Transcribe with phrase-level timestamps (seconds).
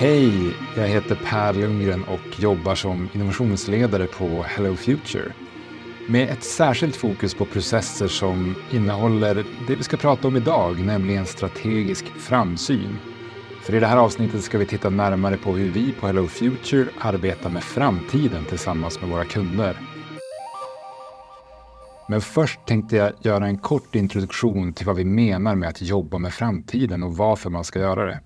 [0.00, 5.32] Hej, jag heter Per Lundgren och jobbar som innovationsledare på Hello Future.
[6.08, 11.26] Med ett särskilt fokus på processer som innehåller det vi ska prata om idag, nämligen
[11.26, 12.98] strategisk framsyn.
[13.62, 16.88] För i det här avsnittet ska vi titta närmare på hur vi på Hello Future
[16.98, 19.76] arbetar med framtiden tillsammans med våra kunder.
[22.08, 26.18] Men först tänkte jag göra en kort introduktion till vad vi menar med att jobba
[26.18, 28.20] med framtiden och varför man ska göra det.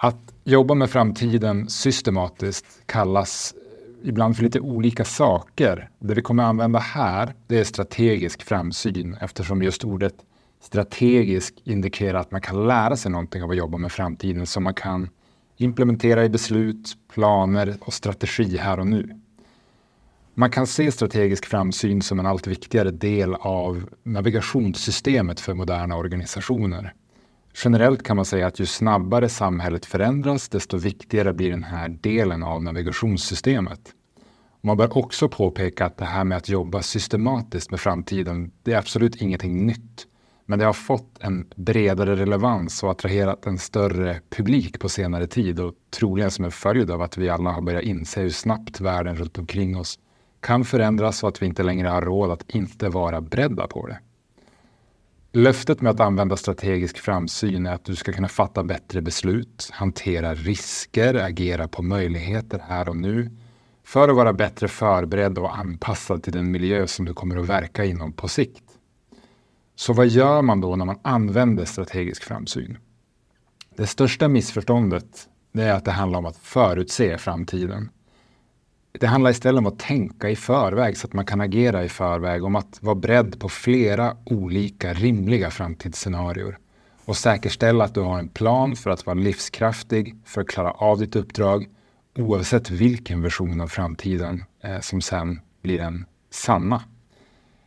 [0.00, 5.90] Att jobba med framtiden systematiskt kallas eh, ibland för lite olika saker.
[5.98, 10.14] Det vi kommer använda här, det är strategisk framsyn eftersom just ordet
[10.60, 14.74] strategisk indikerar att man kan lära sig någonting av att jobba med framtiden som man
[14.74, 15.08] kan
[15.56, 19.20] implementera i beslut, planer och strategi här och nu.
[20.34, 26.94] Man kan se strategisk framsyn som en allt viktigare del av navigationssystemet för moderna organisationer.
[27.64, 32.42] Generellt kan man säga att ju snabbare samhället förändras, desto viktigare blir den här delen
[32.42, 33.80] av navigationssystemet.
[34.60, 38.78] Man bör också påpeka att det här med att jobba systematiskt med framtiden, det är
[38.78, 40.06] absolut ingenting nytt.
[40.46, 45.60] Men det har fått en bredare relevans och attraherat en större publik på senare tid
[45.60, 49.16] och troligen som en följd av att vi alla har börjat inse hur snabbt världen
[49.16, 49.98] runt omkring oss
[50.40, 53.98] kan förändras och att vi inte längre har råd att inte vara beredda på det.
[55.32, 60.34] Löftet med att använda strategisk framsyn är att du ska kunna fatta bättre beslut, hantera
[60.34, 63.30] risker, agera på möjligheter här och nu
[63.84, 67.84] för att vara bättre förberedd och anpassad till den miljö som du kommer att verka
[67.84, 68.64] inom på sikt.
[69.76, 72.78] Så vad gör man då när man använder strategisk framsyn?
[73.76, 77.90] Det största missförståndet är att det handlar om att förutse framtiden.
[78.92, 82.44] Det handlar istället om att tänka i förväg så att man kan agera i förväg,
[82.44, 86.58] om att vara beredd på flera olika rimliga framtidsscenarier
[87.04, 90.98] och säkerställa att du har en plan för att vara livskraftig, för att klara av
[90.98, 91.66] ditt uppdrag,
[92.18, 96.82] oavsett vilken version av framtiden eh, som sen blir den sanna.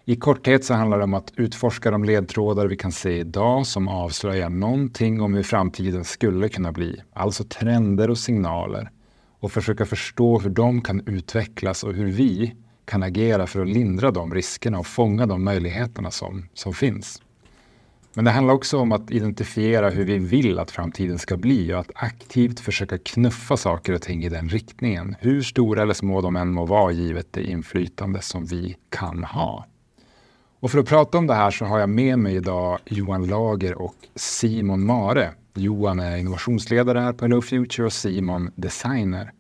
[0.06, 3.88] I korthet så handlar det om att utforska de ledtrådar vi kan se idag som
[3.88, 8.92] avslöjar någonting om hur framtiden skulle kunna bli, alltså trender och signaler
[9.42, 14.12] och försöka förstå hur de kan utvecklas och hur vi kan agera för att lindra
[14.12, 17.22] de riskerna och fånga de möjligheterna som, som finns.
[18.14, 21.80] Men det handlar också om att identifiera hur vi vill att framtiden ska bli och
[21.80, 25.16] att aktivt försöka knuffa saker och ting i den riktningen.
[25.20, 29.66] Hur stora eller små de än må vara givet det inflytande som vi kan ha.
[30.60, 33.82] Och för att prata om det här så har jag med mig idag Johan Lager
[33.82, 35.32] och Simon Mare.
[35.54, 39.32] Johan är innovationsledare här på Hello Future och Simon designer.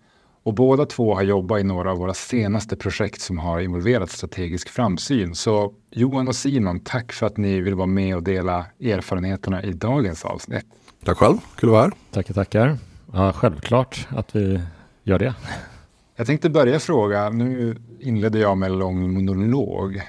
[0.44, 4.70] Och båda två har jobbat i några av våra senaste projekt som har involverat strategisk
[4.70, 5.36] framsyn.
[5.36, 9.72] Så Johan och Simon, tack för att ni vill vara med och dela erfarenheterna i
[9.72, 10.66] dagens avsnitt.
[11.06, 11.92] Tack själv, kul att vara här.
[12.12, 12.78] Tackar, tackar.
[13.14, 14.62] Ja, självklart att vi
[15.04, 15.34] gör det.
[16.16, 20.02] Jag tänkte börja fråga, nu inledde jag med en lång monolog.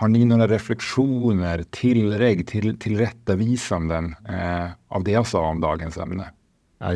[0.00, 6.24] Har ni några reflektioner, tillrägg, till, tillrättavisanden eh, av det jag sa om dagens ämne?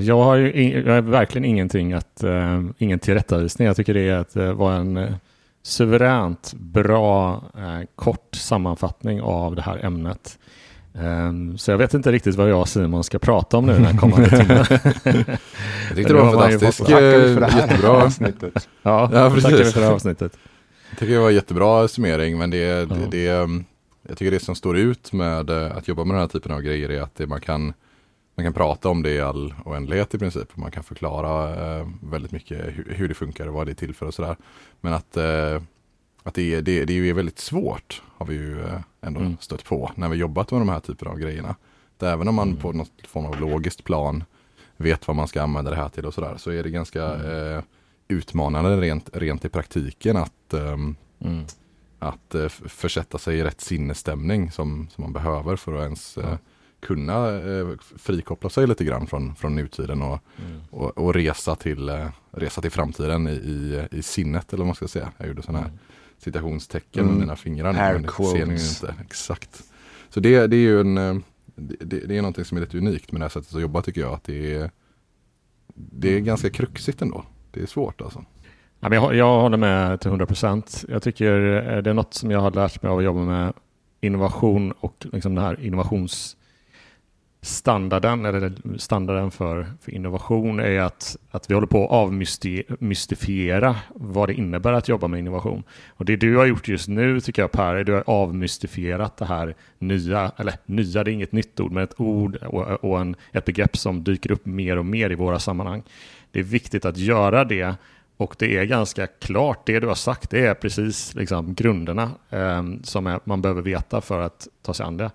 [0.00, 3.66] Jag har, ju, jag har verkligen ingenting att, uh, ingen tillrättavisning.
[3.66, 5.14] Jag tycker det är att uh, vara en uh,
[5.62, 10.38] suveränt bra uh, kort sammanfattning av det här ämnet.
[10.92, 13.84] Um, så jag vet inte riktigt vad jag och Simon ska prata om nu den
[13.84, 14.64] här kommande timmen.
[15.88, 16.88] jag tyckte det var fantastiskt.
[16.88, 18.68] Jättebra avsnittet.
[18.82, 19.42] Ja, ja precis.
[19.42, 20.38] tackar för det här avsnittet.
[20.94, 22.84] Jag tycker det var jättebra summering, men det, ja.
[22.84, 23.64] det, det,
[24.02, 26.88] jag tycker det som står ut med att jobba med den här typen av grejer
[26.88, 27.72] är att det, man, kan,
[28.34, 30.56] man kan prata om det i all oändlighet i princip.
[30.56, 33.94] Man kan förklara eh, väldigt mycket hur, hur, det funkar och vad det är till
[33.94, 34.36] för och sådär.
[34.80, 35.62] Men att, eh,
[36.22, 39.36] att det, det, det är väldigt svårt har vi ju eh, ändå mm.
[39.40, 41.56] stött på när vi jobbat med de här typerna av grejerna.
[41.96, 42.60] Att även om man mm.
[42.60, 44.24] på något form av logiskt plan
[44.76, 47.56] vet vad man ska använda det här till och sådär så är det ganska mm.
[47.56, 47.62] eh,
[48.08, 51.44] utmanande rent, rent i praktiken att, um, mm.
[51.98, 56.34] att uh, försätta sig i rätt sinnesstämning som, som man behöver för att ens uh,
[56.80, 60.60] kunna uh, frikoppla sig lite grann från, från nutiden och, mm.
[60.70, 64.88] och, och, resa, till, resa till framtiden i, i, i, sinnet eller vad man ska
[64.88, 65.12] säga.
[65.18, 65.78] Jag gjorde sådana här mm.
[66.18, 67.14] citationstecken mm.
[67.14, 67.74] med mina fingrar.
[67.74, 68.82] Air quotes.
[68.82, 68.94] Inte.
[69.00, 69.62] Exakt.
[70.08, 71.22] Så det, det är ju en
[71.56, 74.00] det, det, är någonting som är lite unikt med det här sättet att jobba tycker
[74.00, 74.14] jag.
[74.14, 74.70] Att det är,
[75.74, 77.24] det är ganska kruxigt ändå
[77.54, 78.24] det är svårt alltså.
[78.80, 80.84] Jag, jag håller med till 100 procent.
[80.88, 83.52] Jag tycker eh, det är något som jag har lärt mig av att jobba med
[84.00, 91.54] innovation och liksom den här innovationsstandarden, eller standarden för, för innovation är att, att vi
[91.54, 95.62] håller på att avmystifiera vad det innebär att jobba med innovation.
[95.88, 99.54] Och det du har gjort just nu tycker jag Per, du har avmystifierat det här
[99.78, 103.44] nya, eller nya det är inget nytt ord, men ett ord och, och en, ett
[103.44, 105.82] begrepp som dyker upp mer och mer i våra sammanhang.
[106.34, 107.76] Det är viktigt att göra det
[108.16, 112.64] och det är ganska klart, det du har sagt, det är precis liksom grunderna eh,
[112.82, 115.10] som är, man behöver veta för att ta sig an det.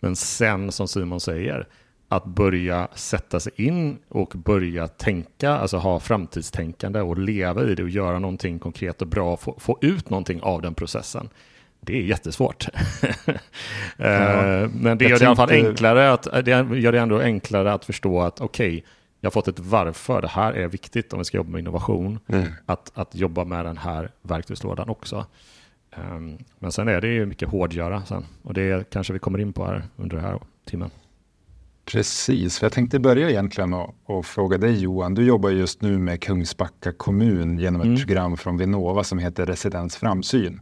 [0.00, 1.66] Men sen, som Simon säger,
[2.08, 7.82] att börja sätta sig in och börja tänka, alltså ha framtidstänkande och leva i det
[7.82, 11.28] och göra någonting konkret och bra, få, få ut någonting av den processen.
[11.80, 12.68] Det är jättesvårt.
[13.96, 17.20] ja, eh, Men det gör det i alla fall enklare att, det gör det ändå
[17.20, 18.82] enklare att förstå att okej, okay,
[19.24, 20.22] jag har fått ett varför.
[20.22, 22.18] Det här är viktigt om vi ska jobba med innovation.
[22.26, 22.52] Mm.
[22.66, 25.26] Att, att jobba med den här verktygslådan också.
[25.96, 28.24] Um, men sen är det ju mycket hårdgöra sen.
[28.42, 30.90] Och det kanske vi kommer in på här under den här timmen.
[31.84, 35.14] Precis, för jag tänkte börja egentligen och, och, fråga dig Johan.
[35.14, 37.98] Du jobbar just nu med Kungsbacka kommun genom ett mm.
[37.98, 40.60] program från Vinnova som heter Residens framsyn.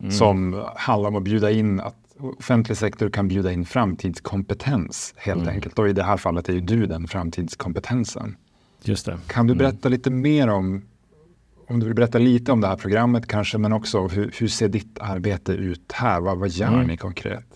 [0.00, 0.10] Mm.
[0.10, 5.54] Som handlar om att bjuda in att offentlig sektor kan bjuda in framtidskompetens helt mm.
[5.54, 5.78] enkelt.
[5.78, 8.36] Och i det här fallet är ju du den framtidskompetensen.
[8.82, 9.18] Just det.
[9.26, 9.58] Kan du mm.
[9.58, 9.92] berätta mm.
[9.92, 10.82] lite mer om,
[11.68, 14.68] om du vill berätta lite om det här programmet kanske, men också hur, hur ser
[14.68, 16.20] ditt arbete ut här?
[16.20, 16.86] Vad, vad gör mm.
[16.86, 17.46] ni konkret?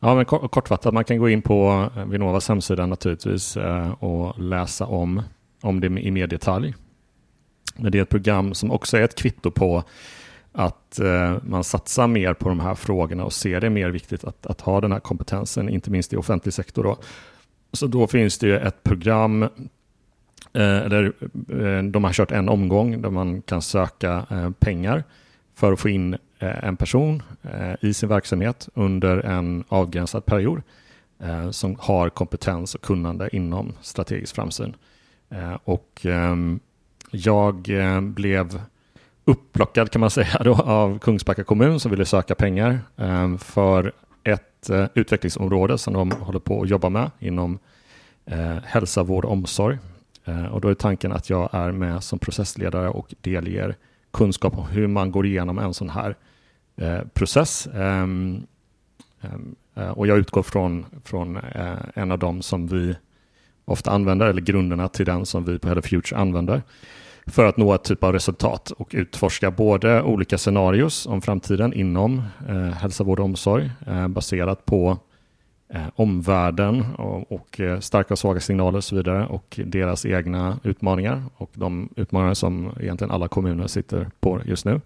[0.00, 5.22] Ja, men kortfattat, man kan gå in på Vinnovas hemsida naturligtvis eh, och läsa om,
[5.60, 6.74] om det i mer detalj.
[7.76, 9.84] Men det är ett program som också är ett kvitto på
[10.52, 14.46] att eh, man satsar mer på de här frågorna och ser det mer viktigt att,
[14.46, 16.82] att ha den här kompetensen, inte minst i offentlig sektor.
[16.82, 16.96] Då.
[17.72, 19.48] Så då finns det ju ett program eh,
[20.52, 21.12] där
[21.48, 25.04] eh, de har kört en omgång där man kan söka eh, pengar
[25.54, 30.62] för att få in eh, en person eh, i sin verksamhet under en avgränsad period
[31.18, 34.76] eh, som har kompetens och kunnande inom strategisk framsyn.
[35.28, 36.60] Eh, och ehm,
[37.10, 38.60] jag eh, blev
[39.30, 43.92] upplockad kan man säga då, av Kungsbacka kommun som ville söka pengar eh, för
[44.24, 47.58] ett eh, utvecklingsområde som de håller på att jobba med inom
[48.26, 49.78] eh, hälsa, vård och omsorg.
[50.24, 53.76] Eh, och då är tanken att jag är med som processledare och delger
[54.10, 56.16] kunskap om hur man går igenom en sån här
[56.76, 57.66] eh, process.
[57.66, 58.42] Ehm,
[59.20, 61.38] ehm, eh, och jag utgår från, från
[61.94, 62.94] en av dem som vi
[63.64, 66.62] ofta använder, eller grunderna till den som vi på Head of Future använder
[67.30, 72.22] för att nå ett typ av resultat och utforska både olika scenarios om framtiden inom
[72.48, 74.98] eh, hälsa, vård och omsorg eh, baserat på
[75.68, 80.58] eh, omvärlden och, och eh, starka och svaga signaler och så vidare och deras egna
[80.62, 84.80] utmaningar och de utmaningar som egentligen alla kommuner sitter på just nu.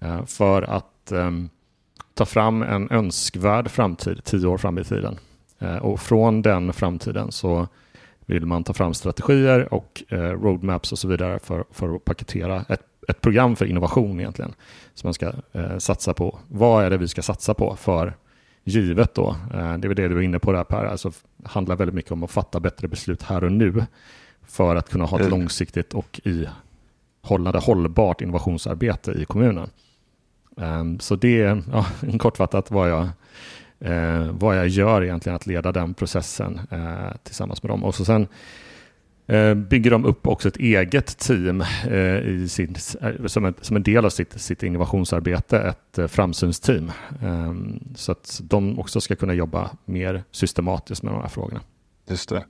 [0.00, 1.48] Eh, för att ehm,
[2.14, 5.18] ta fram en önskvärd framtid tio år fram i tiden.
[5.58, 7.68] Eh, och från den framtiden så
[8.28, 12.64] vill man ta fram strategier och eh, roadmaps och så vidare för, för att paketera
[12.68, 14.54] ett, ett program för innovation egentligen.
[14.94, 16.38] Som man ska eh, satsa på.
[16.48, 18.16] Vad är det vi ska satsa på för
[18.64, 19.36] givet då?
[19.54, 21.12] Eh, det är det du var inne på där Per, alltså
[21.44, 23.84] handlar väldigt mycket om att fatta bättre beslut här och nu
[24.46, 25.38] för att kunna ha ett mm.
[25.38, 26.46] långsiktigt och i
[27.22, 29.70] hållande hållbart innovationsarbete i kommunen.
[30.56, 31.86] Um, så det är ja,
[32.18, 33.08] kortfattat vad jag
[33.80, 37.84] eh, vad jag gör egentligen att leda den processen eh, tillsammans med dem.
[37.84, 38.28] Och så sen
[39.26, 43.76] eh, bygger de upp också ett eget team eh, i sin, eh, som, en, som
[43.76, 46.92] en del av sitt, sitt innovationsarbete, ett eh, framsynsteam.
[47.22, 47.54] Eh,
[47.94, 51.60] så att de också ska kunna jobba mer systematiskt med de här frågorna.
[52.08, 52.44] Just det.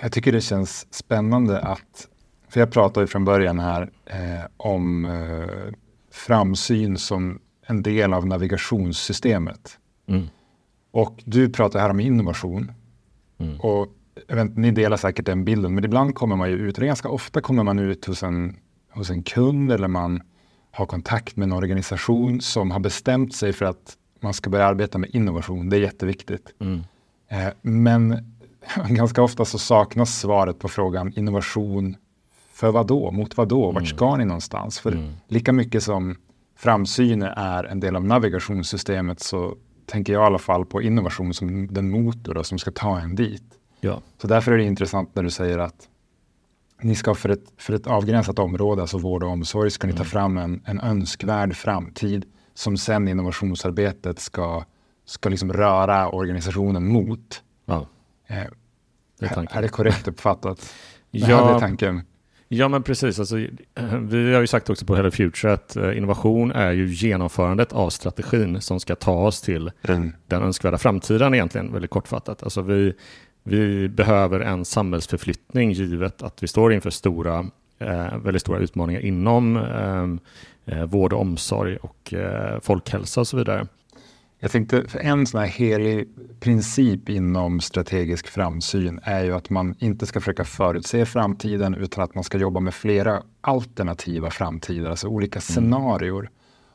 [0.00, 2.08] Jag tycker det känns spännande att,
[2.48, 5.74] för jag pratade ju från början här eh, om eh,
[6.10, 9.78] framsyn som en del av navigationssystemet.
[10.08, 10.26] Mm.
[10.90, 12.72] Och du pratar här om innovation.
[13.38, 13.60] Mm.
[13.60, 13.86] Och
[14.28, 17.08] jag vet, ni delar säkert den bilden, men ibland kommer man ju ut, eller ganska
[17.08, 18.56] ofta kommer man ut hos en,
[18.90, 20.22] hos en kund eller man
[20.70, 24.98] har kontakt med en organisation som har bestämt sig för att man ska börja arbeta
[24.98, 25.68] med innovation.
[25.68, 26.54] Det är jätteviktigt.
[26.60, 26.80] Mm.
[27.28, 28.34] Eh, men
[28.88, 31.96] ganska ofta så saknas svaret på frågan innovation
[32.52, 33.10] för vad då?
[33.10, 33.66] Mot vad då?
[33.66, 33.86] Vart mm.
[33.86, 34.80] ska ni någonstans?
[34.80, 35.12] För mm.
[35.28, 36.16] lika mycket som
[36.56, 39.56] framsyn är en del av navigationssystemet så
[39.88, 43.14] tänker jag i alla fall på innovation som den motor då, som ska ta en
[43.14, 43.44] dit.
[43.80, 44.02] Ja.
[44.22, 45.88] Så därför är det intressant när du säger att
[46.82, 49.96] ni ska för ett, för ett avgränsat område, alltså vård och omsorg, ska ni ta
[49.96, 50.06] mm.
[50.06, 54.64] fram en, en önskvärd framtid som sen innovationsarbetet ska,
[55.04, 57.42] ska liksom röra organisationen mot.
[57.64, 57.86] Ja.
[58.26, 58.36] Eh,
[59.18, 60.74] det är, är, det korrekt uppfattat?
[61.10, 62.02] ja, det är tanken.
[62.48, 63.18] Ja, men precis.
[63.18, 63.36] Alltså,
[64.00, 67.90] vi har ju sagt också på Hello Future att eh, innovation är ju genomförandet av
[67.90, 70.12] strategin som ska ta oss till mm.
[70.26, 72.42] den önskvärda framtiden egentligen, väldigt kortfattat.
[72.42, 72.94] Alltså vi,
[73.42, 77.46] vi behöver en samhällsförflyttning givet att vi står inför stora,
[77.78, 80.20] eh, väldigt stora utmaningar inom ehm,
[80.66, 83.66] eh, vård och omsorg och eh, folkhälsa och så vidare.
[84.40, 86.08] Jag tänkte, för en sån här helig
[86.40, 92.14] princip inom strategisk framsyn är ju att man inte ska försöka förutse framtiden utan att
[92.14, 95.42] man ska jobba med flera alternativa framtider, alltså olika mm.
[95.42, 96.30] scenarier.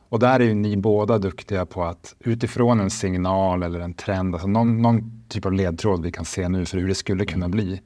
[0.08, 4.34] Och där är ju ni båda duktiga på att utifrån en signal eller en trend,
[4.34, 7.48] alltså någon, någon typ av ledtråd vi kan se nu för hur det skulle kunna
[7.48, 7.80] bli,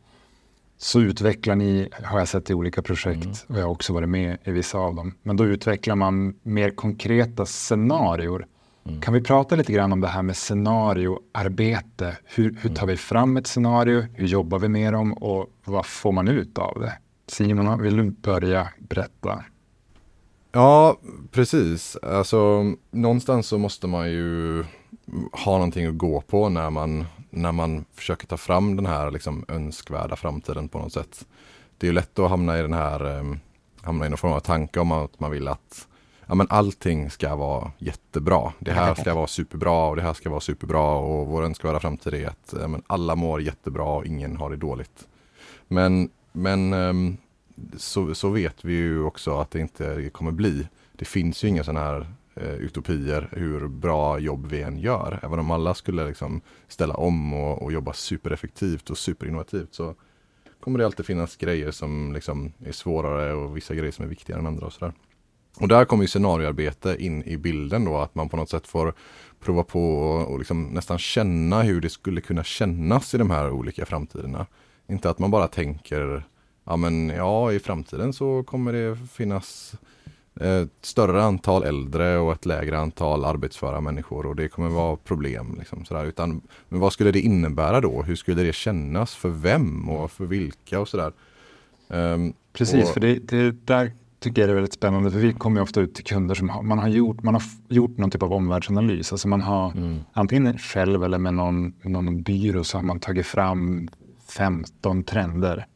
[0.78, 3.34] så utvecklar ni, har jag sett i olika projekt mm.
[3.48, 6.70] och jag har också varit med i vissa av dem, men då utvecklar man mer
[6.70, 8.46] konkreta scenarier
[8.88, 9.00] Mm.
[9.00, 12.16] Kan vi prata lite grann om det här med scenarioarbete?
[12.24, 14.06] Hur, hur tar vi fram ett scenario?
[14.14, 16.92] Hur jobbar vi med dem och vad får man ut av det?
[17.26, 19.44] Simon, vill du börja berätta?
[20.52, 20.96] Ja,
[21.30, 21.96] precis.
[21.96, 24.64] Alltså, någonstans så måste man ju
[25.32, 29.44] ha någonting att gå på när man, när man försöker ta fram den här liksom,
[29.48, 31.26] önskvärda framtiden på något sätt.
[31.78, 33.40] Det är ju lätt att hamna i den här, um,
[33.82, 35.88] hamna i någon form av tanke om att man vill att
[36.28, 38.52] ja, men allting ska vara jättebra.
[38.58, 42.14] Det här ska vara superbra och det här ska vara superbra och vår önskvärda framtid
[42.14, 45.08] är att ja, men alla mår jättebra och ingen har det dåligt.
[45.68, 47.16] Men, men ehm,
[47.76, 50.68] så, så vet vi ju också att det inte kommer bli.
[50.92, 55.20] Det finns ju inga sådana här eh, utopier hur bra jobb vi än gör.
[55.22, 59.94] Även om alla skulle liksom ställa om och, och jobba supereffektivt och superinnovativt så
[60.60, 64.40] kommer det alltid finnas grejer som liksom är svårare och vissa grejer som är viktigare
[64.40, 64.92] än andra och sådär.
[65.60, 68.94] Och där kommer ju scenarioarbete in i bilden då, att man på något sätt får
[69.40, 73.86] prova på och liksom nästan känna hur det skulle kunna kännas i de här olika
[73.86, 74.46] framtiderna.
[74.88, 76.22] Inte att man bara tänker,
[76.64, 79.74] ja men ja i framtiden så kommer det finnas
[80.40, 85.56] ett större antal äldre och ett lägre antal arbetsföra människor och det kommer vara problem.
[85.58, 86.04] Liksom, sådär.
[86.04, 88.02] Utan, men vad skulle det innebära då?
[88.02, 89.14] Hur skulle det kännas?
[89.14, 91.12] För vem och för vilka och sådär?
[91.88, 95.60] Um, Precis, och, för det, det där tycker jag är väldigt spännande för vi kommer
[95.60, 98.32] ofta ut till kunder som har, man har gjort, man har gjort någon typ av
[98.32, 99.12] omvärldsanalys.
[99.12, 100.00] Alltså man har mm.
[100.12, 103.88] antingen själv eller med någon, någon byrå så har man tagit fram
[104.28, 105.66] 15 trender.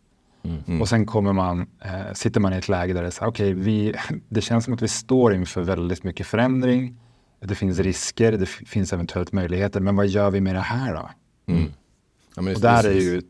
[0.44, 0.80] Mm.
[0.80, 3.54] Och sen kommer man, eh, sitter man i ett läge där det, är så, okay,
[3.54, 3.94] vi,
[4.28, 6.96] det känns som att vi står inför väldigt mycket förändring.
[7.40, 11.10] Det finns risker, det finns eventuellt möjligheter, men vad gör vi med det här då?
[11.52, 11.72] Mm.
[12.36, 13.22] Ja, och där är ju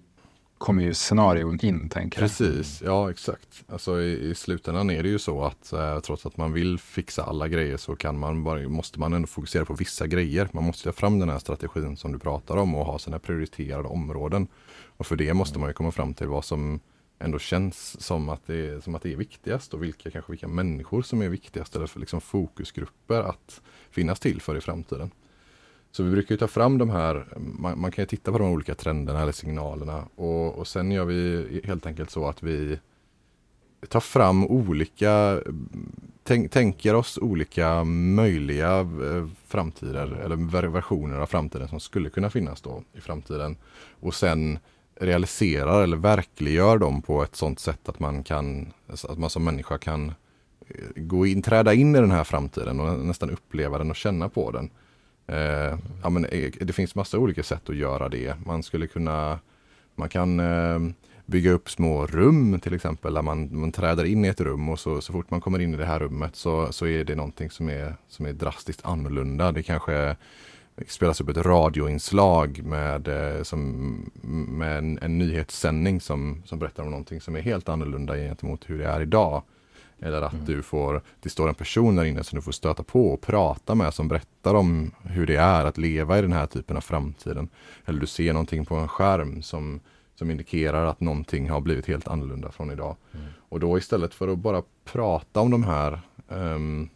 [0.63, 2.31] kommer ju scenarion in, tänker jag.
[2.31, 3.65] Precis, ja exakt.
[3.69, 7.23] Alltså i, i slutändan är det ju så att eh, trots att man vill fixa
[7.23, 10.49] alla grejer så kan man bara, måste man ändå fokusera på vissa grejer.
[10.53, 13.89] Man måste ta fram den här strategin som du pratar om och ha sina prioriterade
[13.89, 14.47] områden.
[14.97, 16.81] Och för det måste man ju komma fram till vad som
[17.19, 20.49] ändå känns som att det är, som att det är viktigast och vilka, kanske vilka
[20.49, 25.11] människor som är viktigast eller för liksom fokusgrupper att finnas till för i framtiden.
[25.93, 28.51] Så vi brukar ju ta fram de här, man, man, kan ju titta på de
[28.53, 32.79] olika trenderna eller signalerna och, och sen gör vi helt enkelt så att vi
[33.89, 35.41] tar fram olika,
[36.23, 42.61] tänk, tänker oss olika möjliga eh, framtider eller versioner av framtiden som skulle kunna finnas
[42.61, 43.57] då i framtiden.
[44.01, 44.59] Och sen
[44.95, 49.79] realiserar eller verkliggör dem på ett sådant sätt att man kan, att man som människa
[49.79, 50.13] kan
[50.69, 54.29] eh, gå in, träda in i den här framtiden och nästan uppleva den och känna
[54.29, 54.71] på den.
[55.27, 58.35] Eh, ja, men, eh, det finns massa olika sätt att göra det.
[58.47, 59.39] Man skulle kunna,
[59.95, 60.79] man kan eh,
[61.27, 64.81] bygga upp små rum till exempel där man, man träder in i ett rum och
[64.81, 67.51] så, så fort man kommer in i det här rummet så, så är det någonting
[67.51, 69.53] som är, som är drastiskt annorlunda.
[69.53, 70.17] Det kanske
[70.87, 74.11] spelas upp ett radioinslag med, eh, som,
[74.49, 78.79] med en, en nyhetssändning som, som berättar om någonting som är helt annorlunda gentemot hur
[78.79, 79.43] det är idag.
[80.03, 80.45] Eller att mm.
[80.45, 83.75] du får, det står en person där inne som du får stöta på och prata
[83.75, 87.49] med som berättar om hur det är att leva i den här typen av framtiden.
[87.85, 89.81] Eller du ser någonting på en skärm som,
[90.15, 92.97] som indikerar att någonting har blivit helt annorlunda från idag.
[93.13, 93.27] Mm.
[93.49, 96.89] Och då istället för att bara prata om de här um,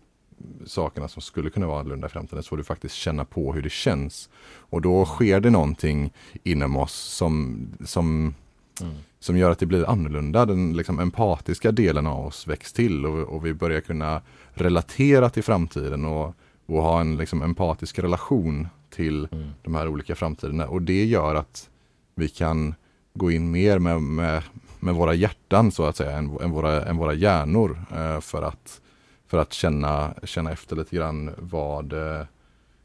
[0.66, 3.62] sakerna som skulle kunna vara annorlunda i framtiden så får du faktiskt känna på hur
[3.62, 4.28] det känns.
[4.46, 8.34] Och då sker det någonting inom oss som, som
[8.80, 8.94] Mm.
[9.18, 10.46] Som gör att det blir annorlunda.
[10.46, 14.22] Den liksom empatiska delen av oss väcks till och, och vi börjar kunna
[14.54, 16.34] relatera till framtiden och,
[16.66, 19.50] och ha en liksom empatisk relation till mm.
[19.62, 20.66] de här olika framtiderna.
[20.66, 21.70] Och det gör att
[22.14, 22.74] vi kan
[23.14, 24.42] gå in mer med, med,
[24.80, 27.78] med våra hjärtan så att säga än, än, våra, än våra hjärnor.
[27.96, 28.80] Eh, för att,
[29.26, 32.26] för att känna, känna efter lite grann vad eh,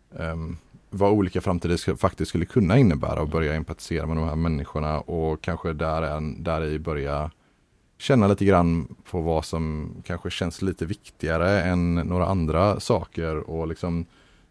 [0.09, 0.57] um,
[0.93, 5.41] vad olika framtider faktiskt skulle kunna innebära och börja empatisera med de här människorna och
[5.41, 7.31] kanske där, där i börja
[7.97, 13.67] känna lite grann på vad som kanske känns lite viktigare än några andra saker och
[13.67, 14.05] liksom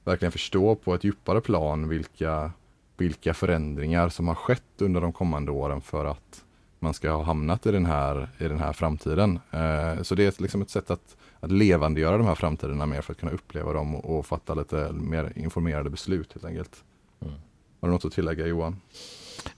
[0.04, 2.50] verkligen förstå på ett djupare plan vilka,
[2.96, 6.44] vilka förändringar som har skett under de kommande åren för att
[6.82, 9.40] man ska ha hamnat i den här, i den här framtiden.
[9.50, 13.12] Eh, så det är liksom ett sätt att, att levandegöra de här framtiderna mer för
[13.12, 16.84] att kunna uppleva dem och, och fatta lite mer informerade beslut helt enkelt.
[17.22, 17.34] Mm.
[17.80, 18.80] Har du något att tillägga Johan?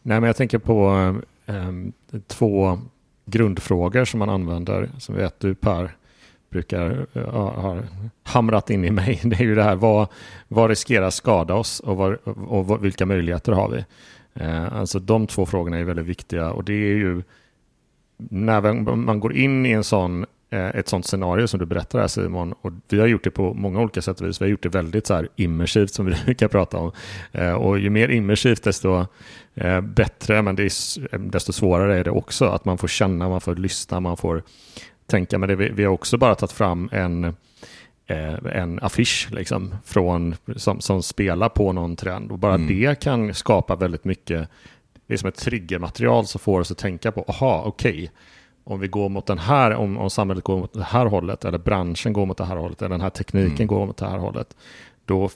[0.03, 0.91] Nej, men jag tänker på
[1.47, 1.73] eh,
[2.27, 2.79] två
[3.25, 5.97] grundfrågor som man använder, som vet du Per
[6.53, 7.83] brukar ja, har
[8.23, 9.21] hamrat in i mig.
[9.25, 10.09] Det är ju det här, vad,
[10.49, 13.85] vad riskerar skada oss och, var, och vad, vilka möjligheter har vi?
[14.35, 17.23] Eh, alltså de två frågorna är väldigt viktiga och det är ju
[18.31, 22.09] när man går in i en sån, eh, ett sånt scenario som du berättar här
[22.09, 24.41] Simon, och vi har gjort det på många olika sätt och vis.
[24.41, 26.93] Vi har gjort det väldigt så här immersivt som vi brukar prata om.
[27.33, 29.07] Eh, och ju mer immersivt desto
[29.55, 32.45] eh, bättre, men det är, eh, desto svårare är det också.
[32.45, 34.43] Att man får känna, man får lyssna, man får
[35.07, 35.39] tänka.
[35.39, 37.35] Men det, vi har också bara tagit fram en
[38.53, 42.33] en affisch liksom, från, som, som spelar på någon trend.
[42.33, 42.67] Och bara mm.
[42.67, 44.49] det kan skapa väldigt mycket,
[45.07, 48.09] det är som ett triggermaterial som får oss att tänka på, aha, okej, okay,
[48.65, 51.59] om vi går mot den här, om, om samhället går mot det här hållet, eller
[51.59, 53.67] branschen går mot det här hållet, eller den här tekniken mm.
[53.67, 54.57] går mot det här hållet,
[55.05, 55.31] då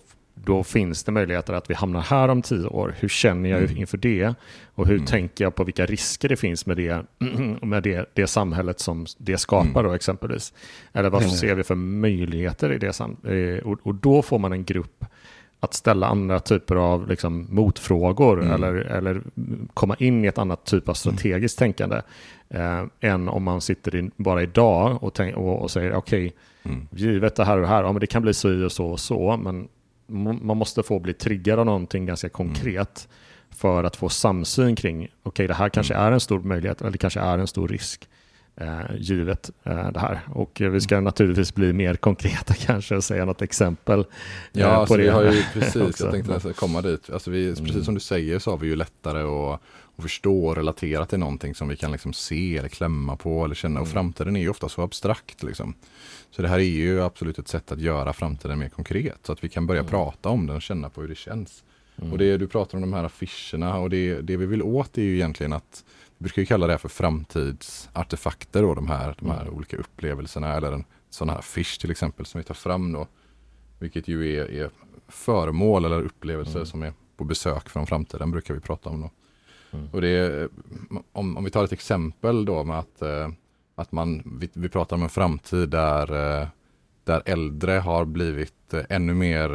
[0.45, 2.95] då finns det möjligheter att vi hamnar här om tio år.
[2.99, 3.77] Hur känner jag mm.
[3.77, 4.35] inför det?
[4.75, 5.07] Och hur mm.
[5.07, 7.03] tänker jag på vilka risker det finns med det,
[7.63, 9.85] med det, det samhället som det skapar mm.
[9.85, 10.53] då exempelvis?
[10.93, 13.65] Eller vad ser vi för möjligheter i det samhället?
[13.65, 15.05] Och, och, då får man en grupp
[15.61, 18.53] att ställa andra typer av liksom, motfrågor mm.
[18.53, 19.23] eller, eller
[19.75, 21.73] komma in i ett annat typ av strategiskt mm.
[21.73, 22.03] tänkande
[22.49, 26.73] eh, än om man sitter in bara idag och, tänk, och, och säger okej, okay,
[26.75, 26.89] mm.
[26.91, 29.01] givet det här och det här, ja, men det kan bli så och så och
[29.01, 29.69] så, men
[30.07, 33.57] man måste få bli triggad av någonting ganska konkret mm.
[33.57, 36.07] för att få samsyn kring, okej okay, det här kanske mm.
[36.07, 38.09] är en stor möjlighet eller det kanske är en stor risk
[38.99, 40.21] givet eh, det här.
[40.35, 44.01] Och vi ska naturligtvis bli mer konkreta kanske och säga något exempel.
[44.01, 44.07] Eh,
[44.53, 45.03] ja, på alltså, det.
[45.03, 47.11] vi har ju precis, jag tänkte nästan komma dit.
[47.11, 47.65] Alltså vi, mm.
[47.65, 49.61] Precis som du säger så har vi ju lättare att,
[49.97, 53.55] att förstå och relatera till någonting som vi kan liksom se eller klämma på eller
[53.55, 53.81] känna.
[53.81, 53.95] Och mm.
[53.95, 55.43] framtiden är ju ofta så abstrakt.
[55.43, 55.75] Liksom.
[56.31, 59.19] Så det här är ju absolut ett sätt att göra framtiden mer konkret.
[59.23, 59.91] Så att vi kan börja mm.
[59.91, 61.65] prata om den och känna på hur det känns.
[61.99, 62.13] Mm.
[62.13, 65.03] Och det du pratar om de här affischerna och det, det vi vill åt är
[65.03, 65.85] ju egentligen att
[66.19, 69.55] vi brukar kalla det för framtidsartefakter då, de här, de här mm.
[69.55, 73.07] olika upplevelserna eller en sån här affisch till exempel som vi tar fram då.
[73.79, 74.71] Vilket ju är, är
[75.09, 76.67] föremål eller upplevelser mm.
[76.67, 79.01] som är på besök från framtiden brukar vi prata om.
[79.01, 79.11] Då.
[79.71, 79.89] Mm.
[79.93, 80.49] Och det är,
[81.13, 83.29] om, om vi tar ett exempel då med att eh,
[83.75, 86.49] att man, vi, vi pratar om en framtid där, eh,
[87.05, 89.51] där äldre har blivit eh, ännu mer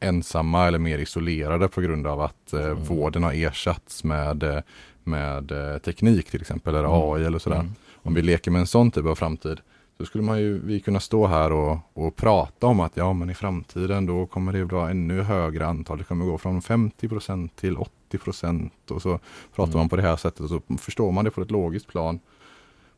[0.00, 2.84] ensamma eller mer isolerade på grund av att mm.
[2.84, 4.62] vården har ersatts med,
[5.04, 5.52] med
[5.84, 7.12] teknik till exempel, eller mm.
[7.12, 7.60] AI eller sådär.
[7.60, 7.72] Mm.
[8.02, 9.60] Om vi leker med en sån typ av framtid
[10.00, 13.30] så skulle man ju, vi kunna stå här och, och prata om att ja men
[13.30, 15.98] i framtiden då kommer det vara ännu högre antal.
[15.98, 17.76] Det kommer gå från 50% till
[18.10, 19.18] 80% och så
[19.54, 19.78] pratar mm.
[19.78, 22.20] man på det här sättet och så förstår man det på ett logiskt plan.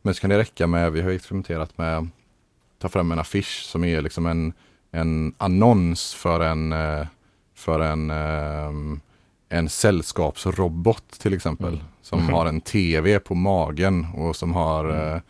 [0.02, 2.08] Men så kan det räcka med, vi har experimenterat med
[2.78, 4.52] ta fram en affisch som är liksom en,
[4.90, 7.06] en annons för en, eh,
[7.54, 8.98] för en, eh,
[9.48, 11.74] en sällskapsrobot till exempel.
[11.74, 11.84] Mm.
[12.02, 12.32] Som mm.
[12.32, 15.20] har en tv på magen och som har mm.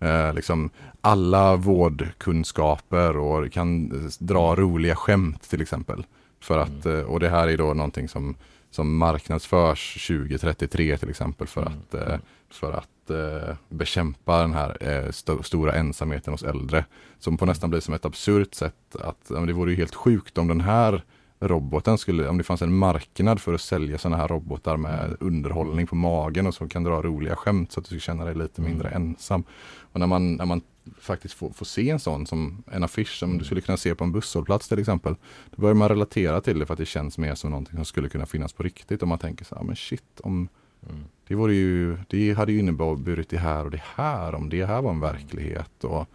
[0.00, 6.06] eh, liksom alla vårdkunskaper och kan dra roliga skämt till exempel.
[6.40, 7.06] För att, mm.
[7.06, 8.36] och det här är då någonting som,
[8.70, 11.72] som marknadsförs 2033 till exempel för mm.
[11.78, 16.84] att, för att eh, bekämpa den här eh, st stora ensamheten hos äldre.
[17.18, 20.48] Som på nästan blir som ett absurt sätt att det vore ju helt sjukt om
[20.48, 21.02] den här
[21.40, 25.86] roboten skulle, om det fanns en marknad för att sälja sådana här robotar med underhållning
[25.86, 28.60] på magen och som kan dra roliga skämt så att du ska känna dig lite
[28.60, 29.02] mindre mm.
[29.02, 29.44] ensam.
[29.92, 30.60] Och när man, när man
[31.00, 34.04] faktiskt får, får se en sån som en affisch som du skulle kunna se på
[34.04, 35.14] en busshållplats till exempel.
[35.50, 38.08] Då börjar man relatera till det för att det känns mer som någonting som skulle
[38.08, 39.02] kunna finnas på riktigt.
[39.02, 40.48] Om man tänker så här, men shit, om,
[40.90, 41.04] Mm.
[41.28, 44.82] Det, vore ju, det hade ju inneburit det här och det här om det här
[44.82, 45.84] var en verklighet.
[45.84, 46.06] Och,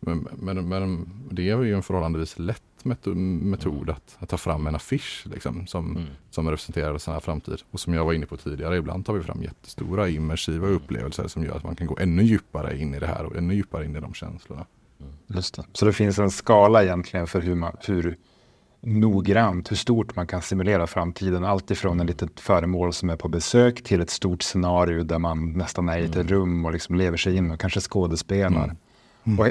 [0.00, 3.88] men, men, men det är ju en förhållandevis lätt metod mm.
[3.88, 6.08] att, att, ta fram en affisch liksom, som, mm.
[6.30, 7.62] som representerar sån här framtid.
[7.70, 10.76] Och som jag var inne på tidigare, ibland tar vi fram jättestora immersiva mm.
[10.76, 13.54] upplevelser som gör att man kan gå ännu djupare in i det här och ännu
[13.54, 14.66] djupare in i de känslorna.
[15.00, 15.12] Mm.
[15.26, 15.64] Just det.
[15.72, 18.16] Så det finns en skala egentligen för hur, man, hur
[18.80, 21.44] noggrant hur stort man kan simulera framtiden.
[21.44, 25.88] Alltifrån ett litet föremål som är på besök till ett stort scenario där man nästan
[25.88, 26.28] är i ett mm.
[26.28, 28.64] rum och liksom lever sig in och kanske skådespelar.
[28.64, 28.76] Mm.
[29.24, 29.38] Mm.
[29.38, 29.46] Och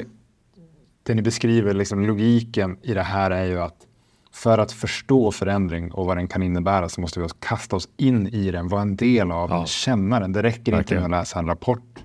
[1.08, 3.86] det ni beskriver, liksom logiken i det här är ju att
[4.32, 8.26] för att förstå förändring och vad den kan innebära så måste vi kasta oss in
[8.26, 10.32] i den, vara en del av den, känna den.
[10.32, 10.80] Det räcker Verkligen.
[10.80, 11.98] inte med att läsa en rapport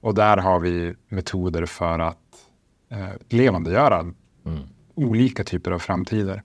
[0.00, 2.18] Och där har vi metoder för att
[2.90, 4.14] eh, levandegöra mm.
[4.94, 6.42] olika typer av framtider.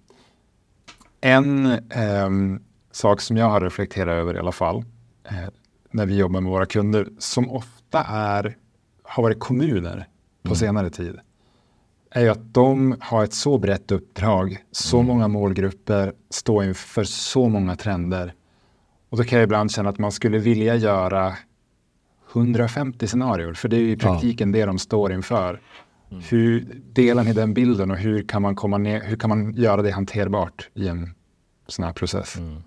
[1.21, 2.29] En eh,
[2.91, 4.85] sak som jag har reflekterat över i alla fall,
[5.23, 5.49] eh,
[5.91, 8.57] när vi jobbar med våra kunder, som ofta är,
[9.03, 10.07] har varit kommuner
[10.43, 10.55] på mm.
[10.55, 11.19] senare tid,
[12.17, 15.07] är ju att de har ett så brett uppdrag, så mm.
[15.07, 18.33] många målgrupper, står inför så många trender.
[19.09, 21.33] Och då kan jag ibland känna att man skulle vilja göra
[22.33, 24.59] 150 scenarier, för det är ju i praktiken ja.
[24.59, 25.61] det de står inför.
[26.11, 26.23] Mm.
[26.29, 29.81] Hur delar ni den bilden och hur kan man, komma ner, hur kan man göra
[29.81, 31.13] det hanterbart i en
[31.67, 32.37] sån här process?
[32.37, 32.53] Mm.
[32.53, 32.63] Nej,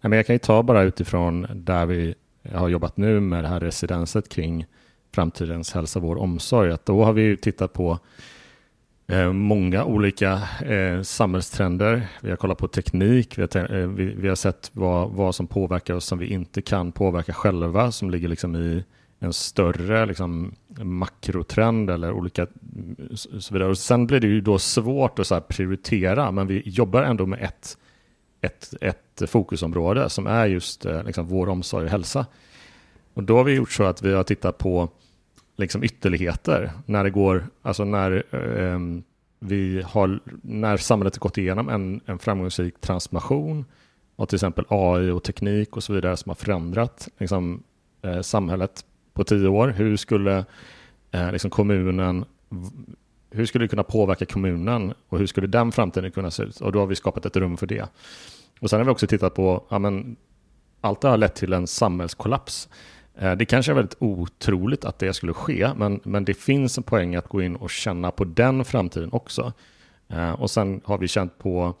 [0.00, 2.14] men jag kan ju ta bara utifrån där vi
[2.52, 4.66] har jobbat nu med det här residenset kring
[5.14, 6.72] framtidens hälsa, vård och omsorg.
[6.72, 7.98] Att då har vi tittat på
[9.12, 10.32] Eh, många olika
[10.64, 12.08] eh, samhällstrender.
[12.20, 15.46] Vi har kollat på teknik, vi har, eh, vi, vi har sett vad, vad som
[15.46, 18.84] påverkar oss som vi inte kan påverka själva, som ligger liksom i
[19.18, 22.46] en större liksom, makrotrend eller olika
[23.14, 23.70] så vidare.
[23.70, 27.42] Och sen blir det ju då svårt att så prioritera, men vi jobbar ändå med
[27.42, 27.78] ett,
[28.40, 32.26] ett, ett fokusområde som är just eh, liksom, vår omsorg och hälsa.
[33.14, 34.88] Och då har vi gjort så att vi har tittat på
[35.56, 38.78] liksom ytterligheter när det går, alltså när eh,
[39.40, 43.64] vi har, när samhället har gått igenom en, en framgångsrik transformation
[44.16, 47.62] och till exempel AI och teknik och så vidare som har förändrat liksom,
[48.02, 49.68] eh, samhället på tio år.
[49.68, 50.44] Hur skulle
[51.10, 52.24] eh, liksom kommunen
[53.30, 56.60] hur skulle det kunna påverka kommunen och hur skulle den framtiden kunna se ut?
[56.60, 57.88] Och då har vi skapat ett rum för det.
[58.60, 60.16] Och sen har vi också tittat på, ja men
[60.80, 62.68] allt det har lett till en samhällskollaps.
[63.18, 66.84] Eh, det kanske är väldigt otroligt att det skulle ske, men, men det finns en
[66.84, 69.52] poäng att gå in och känna på den framtiden också.
[70.08, 71.74] Eh, och sen har vi känt på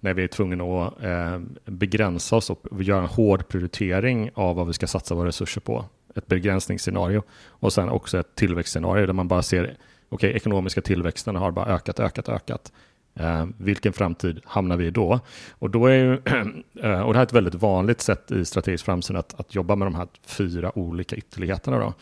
[0.00, 4.66] när vi är tvungna att eh, begränsa oss och göra en hård prioritering av vad
[4.66, 5.84] vi ska satsa våra resurser på.
[6.14, 9.76] Ett begränsningsscenario och sen också ett tillväxtscenario där man bara ser okej,
[10.08, 12.72] okay, ekonomiska tillväxten har bara ökat, ökat, ökat.
[13.18, 15.20] Eh, vilken framtid hamnar vi i då?
[15.50, 16.12] Och, då är ju,
[16.82, 19.76] eh, och det här är ett väldigt vanligt sätt i strategisk framsyn att, att jobba
[19.76, 21.78] med de här fyra olika ytterligheterna.
[21.78, 21.94] Då.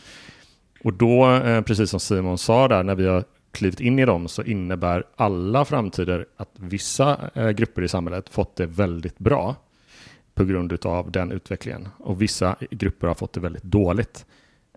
[0.84, 4.28] Och då, eh, precis som Simon sa där, när vi har klivit in i dem
[4.28, 9.56] så innebär alla framtider att vissa eh, grupper i samhället fått det väldigt bra
[10.34, 11.88] på grund av den utvecklingen.
[11.98, 14.26] Och vissa grupper har fått det väldigt dåligt.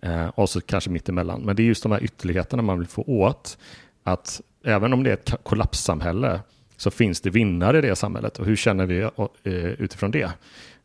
[0.02, 1.42] Eh, och så kanske mittemellan.
[1.42, 3.58] Men det är just de här ytterligheterna man vill få åt.
[4.04, 6.40] Att även om det är ett kollapssamhälle
[6.76, 8.38] så finns det vinnare i det samhället.
[8.38, 10.30] Och hur känner vi eh, utifrån det?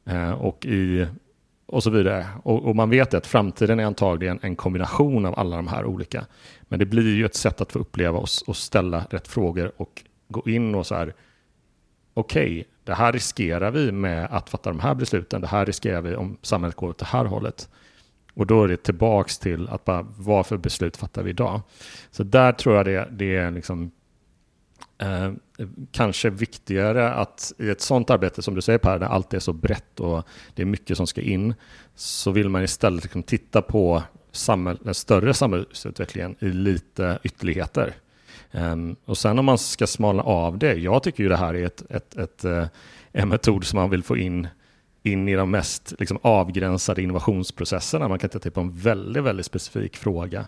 [0.05, 1.07] Eh, och, i,
[1.65, 2.27] och så vidare.
[2.43, 6.25] Och, och, man vet att framtiden är antagligen en kombination av alla de här olika.
[6.61, 10.03] Men det blir ju ett sätt att få uppleva oss och ställa rätt frågor och
[10.27, 11.13] gå in och så här.
[12.13, 15.41] Okej, okay, det här riskerar vi med att fatta de här besluten.
[15.41, 17.69] Det här riskerar vi om samhället går åt det här hållet.
[18.35, 21.61] Och då är det tillbaks till att bara, vad för beslut fattar vi idag?
[22.11, 23.91] Så där tror jag det, det är liksom,
[24.97, 25.31] eh,
[25.91, 29.53] kanske viktigare att i ett sånt arbete som du säger Per, där allt är så
[29.53, 31.53] brett och det är mycket som ska in,
[31.95, 37.93] så vill man istället liksom titta på samhäll, den större samhällsutvecklingen i lite ytterligheter.
[38.51, 41.65] Eh, och sen om man ska smala av det, jag tycker ju det här är
[41.65, 42.67] ett, ett, ett, eh,
[43.11, 44.47] en metod som man vill få in
[45.05, 48.07] in i de mest liksom, avgränsade innovationsprocesserna.
[48.07, 50.45] Man kan titta på en väldigt, väldigt specifik fråga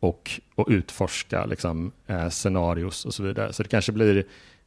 [0.00, 3.52] och, och utforska liksom, eh, scenarios och så vidare.
[3.52, 4.24] Så det kanske, blir,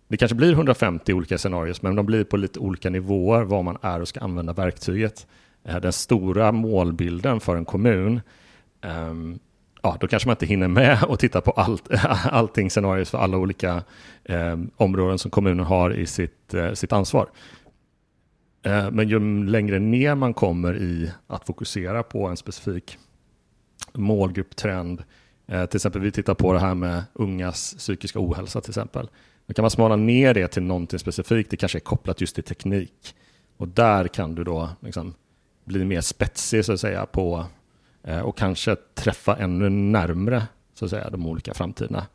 [0.07, 3.77] det kanske blir 150 olika scenarios, men de blir på lite olika nivåer var man
[3.81, 5.27] är och ska använda verktyget.
[5.63, 8.21] Eh, den stora målbilden för en kommun,
[8.81, 9.13] eh,
[9.81, 11.87] ja, då kanske man inte hinner med att titta på allt,
[12.31, 13.83] allting scenarios för alla olika
[14.23, 17.27] eh, områden som kommunen har i sitt, eh, sitt ansvar.
[18.65, 22.97] Eh, men ju längre ner man kommer i att fokusera på en specifik
[23.93, 25.03] målgrupptrend,
[25.47, 29.09] eh, till exempel vi tittar på det här med ungas psykiska ohälsa till exempel.
[29.47, 32.43] Då kan man smala ner det till någonting specifikt, det kanske är kopplat just till
[32.43, 33.15] teknik.
[33.57, 35.13] Och där kan du då liksom
[35.65, 37.45] bli mer spetsig så att säga på
[38.03, 42.07] eh, och kanske träffa ännu närmre så att säga de olika framtiderna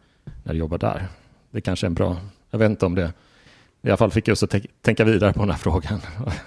[0.45, 1.07] när du jobbar där.
[1.51, 2.17] Det kanske är en bra,
[2.51, 3.13] jag vet inte om det
[3.83, 6.01] i alla fall fick oss att tänka vidare på den här frågan.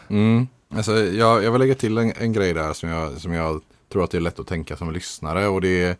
[0.09, 0.47] Mm.
[0.75, 4.03] Alltså, jag, jag vill lägga till en, en grej där som jag, som jag tror
[4.03, 5.99] att det är lätt att tänka som lyssnare och det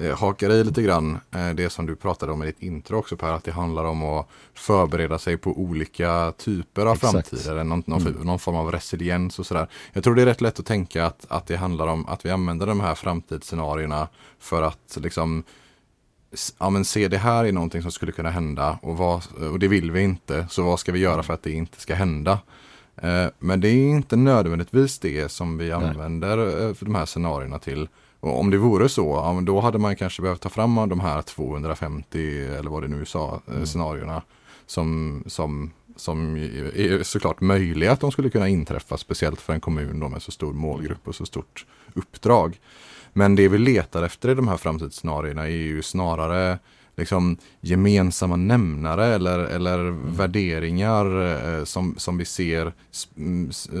[0.00, 3.16] eh, hakar i lite grann eh, det som du pratade om i ditt intro också
[3.16, 7.28] Per, att det handlar om att förbereda sig på olika typer av Exakt.
[7.28, 8.12] framtider, någon, någon, mm.
[8.12, 9.66] någon, form av resiliens och sådär.
[9.92, 12.30] Jag tror det är rätt lätt att tänka att, att det handlar om att vi
[12.30, 15.44] använder de här framtidsscenarierna för att liksom
[16.58, 19.68] ja men se det här är någonting som skulle kunna hända och, vad, och det
[19.68, 20.46] vill vi inte.
[20.50, 22.38] Så vad ska vi göra för att det inte ska hända?
[22.96, 27.58] Eh, men det är inte nödvändigtvis det som vi använder eh, för de här scenarierna
[27.58, 27.88] till.
[28.20, 32.46] Och om det vore så, då hade man kanske behövt ta fram de här 250
[32.58, 33.66] eller vad det nu sa, eh, mm.
[33.66, 34.22] scenarierna
[34.66, 40.00] som, som, som är såklart möjliga att de skulle kunna inträffa, speciellt för en kommun
[40.00, 42.58] då med så stor målgrupp och så stort uppdrag.
[43.16, 46.58] Men det vi letar efter i de här framtidsscenarierna är ju snarare
[46.96, 50.14] liksom gemensamma nämnare eller, eller mm.
[50.16, 51.06] värderingar
[51.58, 52.72] eh, som, som vi ser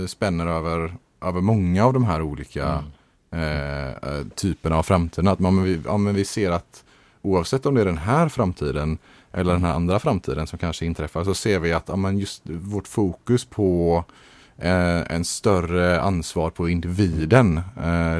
[0.06, 2.82] spänner över, över många av de här olika
[3.30, 3.94] mm.
[3.94, 5.28] eh, typerna av framtiden.
[5.28, 6.84] Att man, vi, ja, men vi ser att
[7.22, 8.98] oavsett om det är den här framtiden
[9.32, 12.42] eller den här andra framtiden som kanske inträffar så ser vi att ja, men just
[12.44, 14.14] vårt fokus på eh,
[14.58, 18.16] en större ansvar på individen eh,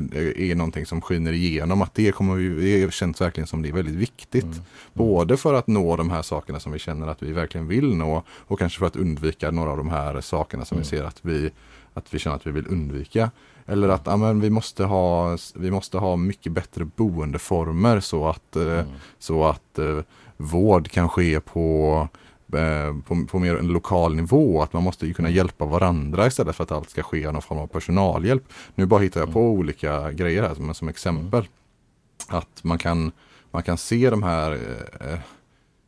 [0.51, 1.83] är någonting som skiner igenom.
[1.83, 4.44] Att det kommer vi, det känns verkligen som det är väldigt viktigt.
[4.44, 4.59] Mm.
[4.92, 8.22] Både för att nå de här sakerna som vi känner att vi verkligen vill nå
[8.29, 10.83] och kanske för att undvika några av de här sakerna som mm.
[10.83, 11.51] vi ser att vi,
[11.94, 13.31] att vi känner att vi vill undvika.
[13.66, 18.62] Eller att ja, vi, måste ha, vi måste ha mycket bättre boendeformer så att, eh,
[18.62, 18.87] mm.
[19.18, 19.99] så att eh,
[20.37, 22.25] vård kan ske på Eh,
[23.06, 24.62] på, på mer en lokal nivå.
[24.62, 27.59] Att man måste ju kunna hjälpa varandra istället för att allt ska ske någon form
[27.59, 28.44] av personalhjälp.
[28.74, 29.50] Nu bara hittar jag på mm.
[29.50, 31.40] olika grejer här som, som exempel.
[31.40, 32.38] Mm.
[32.38, 33.12] Att man kan,
[33.50, 34.52] man kan se de här
[35.00, 35.18] eh,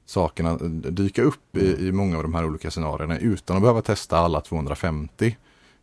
[0.06, 0.56] sakerna
[0.90, 1.86] dyka upp i, mm.
[1.86, 5.36] i många av de här olika scenarierna utan att behöva testa alla 250.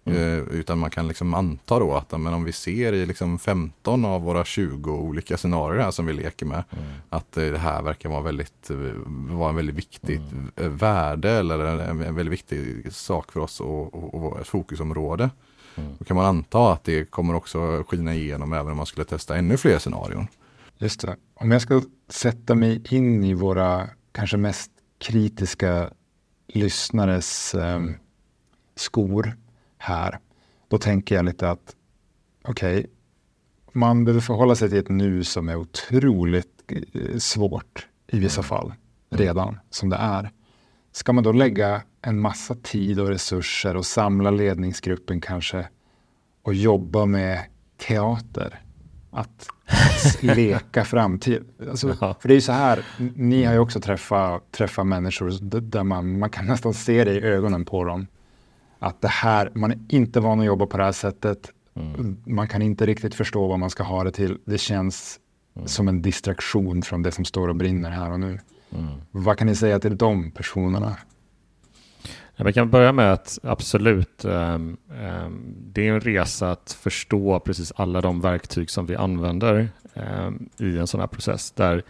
[0.06, 0.18] Mm.
[0.18, 4.06] Eh, utan man kan liksom anta då att men om vi ser i liksom 15
[4.06, 6.64] av våra 20 olika scenarier här som vi leker med.
[6.70, 6.86] Mm.
[7.10, 8.78] Att eh, det här verkar vara, väldigt, eh,
[9.36, 10.78] vara en väldigt viktigt mm.
[10.78, 15.30] värde eller en, väldigt viktig sak för oss och, och, och ett fokusområde.
[15.76, 15.92] Mm.
[16.00, 19.36] Då kan man anta att det kommer också skina igenom även om man skulle testa
[19.36, 20.28] ännu fler scenarion.
[20.78, 21.16] Just det.
[21.34, 25.90] Om jag ska sätta mig in i våra kanske mest kritiska
[26.48, 27.82] lyssnares eh,
[28.76, 29.36] skor
[29.78, 30.20] här,
[30.68, 31.76] då tänker jag lite att
[32.44, 32.90] okej, okay,
[33.72, 38.48] man behöver förhålla sig till ett nu som är otroligt eh, svårt i vissa mm.
[38.48, 38.74] fall
[39.10, 40.32] redan som det är.
[40.92, 45.68] Ska man då lägga en massa tid och resurser och samla ledningsgruppen kanske
[46.44, 47.46] och jobba med
[47.88, 48.62] teater?
[49.12, 49.48] Att
[50.22, 51.44] leka framtid.
[51.70, 52.86] Alltså, för det är ju så här,
[53.16, 57.22] ni har ju också träffat, träffat människor där man, man kan nästan se det i
[57.22, 58.08] ögonen på dem
[58.80, 61.52] att det här, man är inte van att jobba på det här sättet.
[61.76, 62.18] Mm.
[62.26, 64.38] Man kan inte riktigt förstå vad man ska ha det till.
[64.46, 65.20] Det känns
[65.56, 65.68] mm.
[65.68, 68.40] som en distraktion från det som står och brinner här och nu.
[68.70, 68.88] Mm.
[69.12, 70.98] Vad kan ni säga till de personerna?
[72.36, 77.40] Ja, vi kan börja med att absolut, um, um, det är en resa att förstå
[77.40, 81.52] precis alla de verktyg som vi använder um, i en sån här process.
[81.52, 81.84] Där,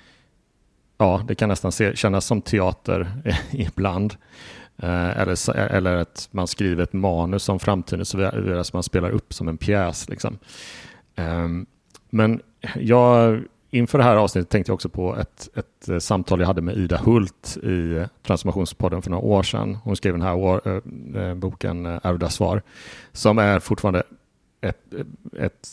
[0.97, 3.11] ja, det kan nästan se, kännas som teater
[3.51, 4.15] ibland.
[4.77, 9.09] Eh, eller, eh, eller att man skriver ett manus om framtiden så att man spelar
[9.09, 10.09] upp som en pjäs.
[10.09, 10.37] Liksom.
[11.15, 11.65] Ehm,
[12.09, 12.41] men
[12.75, 16.61] jag, inför det här avsnittet tänkte jag också på ett, ett eh, samtal jag hade
[16.61, 19.77] med Ida Hult i Transformationspodden för några år sedan.
[19.83, 20.81] Hon skrev den här år,
[21.15, 22.61] äh, boken Ärvda svar
[23.11, 24.03] som är fortfarande
[24.61, 24.93] ett,
[25.39, 25.69] ett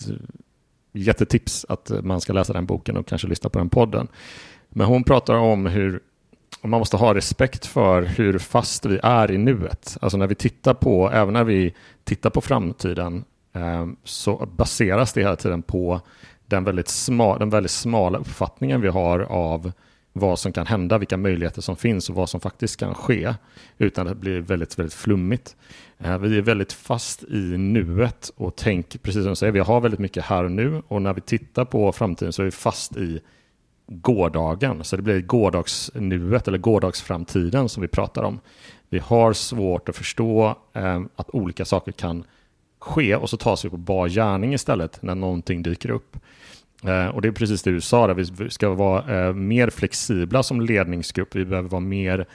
[0.93, 4.09] jättetips att man ska läsa den boken och kanske lyssna på den podden.
[4.69, 6.01] Men hon pratar om hur
[6.63, 9.97] och man måste ha respekt för hur fast vi är i nuet.
[10.01, 15.21] Alltså när vi tittar på, även när vi tittar på framtiden, eh, så baseras det
[15.21, 16.01] hela tiden på
[16.47, 19.73] den väldigt, smal, den väldigt smala uppfattningen vi har av
[20.13, 23.35] vad som kan hända, vilka möjligheter som finns och vad som faktiskt kan ske.
[23.79, 25.57] Utan det blir väldigt, väldigt flummigt.
[25.99, 29.81] Eh, vi är väldigt fast i nuet och tänk, precis som du säger, vi har
[29.81, 32.97] väldigt mycket här och nu och när vi tittar på framtiden så är vi fast
[32.97, 33.21] i
[34.01, 34.85] gårdagen.
[34.85, 38.41] Så det blir gårdagsnuet eller gårdagsframtiden som vi pratar om.
[38.89, 42.25] Vi har svårt att förstå eh, att olika saker kan
[42.79, 46.17] ske och så tas vi på bar gärning istället när någonting dyker upp.
[46.85, 50.43] Eh, och det är precis det du sa, där vi ska vara eh, mer flexibla
[50.43, 51.35] som ledningsgrupp.
[51.35, 52.27] Vi behöver vara mer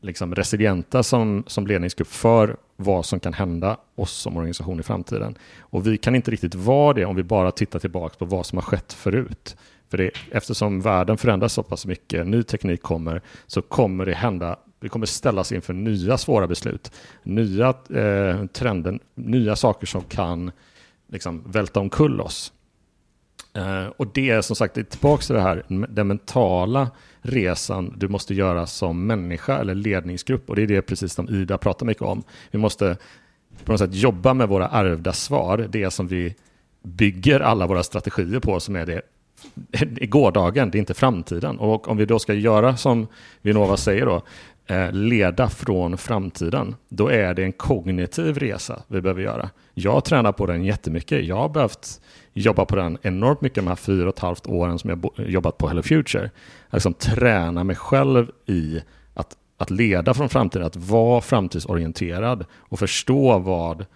[0.00, 5.38] liksom, resilienta som, som ledningsgrupp för vad som kan hända oss som organisation i framtiden.
[5.60, 8.58] Och vi kan inte riktigt vara det om vi bara tittar tillbaka på vad som
[8.58, 9.56] har skett förut.
[9.94, 14.58] För det, eftersom världen förändras så pass mycket, ny teknik kommer, så kommer det hända,
[14.80, 20.50] vi kommer ställas inför nya svåra beslut, nya eh, trender, nya saker som kan
[21.08, 22.52] liksom, välta omkull oss.
[23.52, 26.90] Eh, och det är som sagt tillbaka till det här, den mentala
[27.22, 30.50] resan du måste göra som människa eller ledningsgrupp.
[30.50, 32.22] Och det är det precis som Ida pratar mycket om.
[32.50, 32.96] Vi måste
[33.64, 36.34] på något sätt jobba med våra ärvda svar, det som vi
[36.82, 39.02] bygger alla våra strategier på, som är det
[40.00, 41.58] gårdagen, det är inte framtiden.
[41.58, 43.06] Och om vi då ska göra som
[43.42, 44.22] Vinnova säger då,
[44.66, 49.50] eh, leda från framtiden, då är det en kognitiv resa vi behöver göra.
[49.74, 51.24] Jag tränar på den jättemycket.
[51.24, 52.00] Jag har behövt
[52.32, 55.58] jobba på den enormt mycket de här fyra och ett halvt åren som jag jobbat
[55.58, 56.30] på Hello Future.
[56.66, 58.80] Att liksom träna mig själv i
[59.14, 63.86] att, att leda från framtiden, att vara framtidsorienterad och förstå vad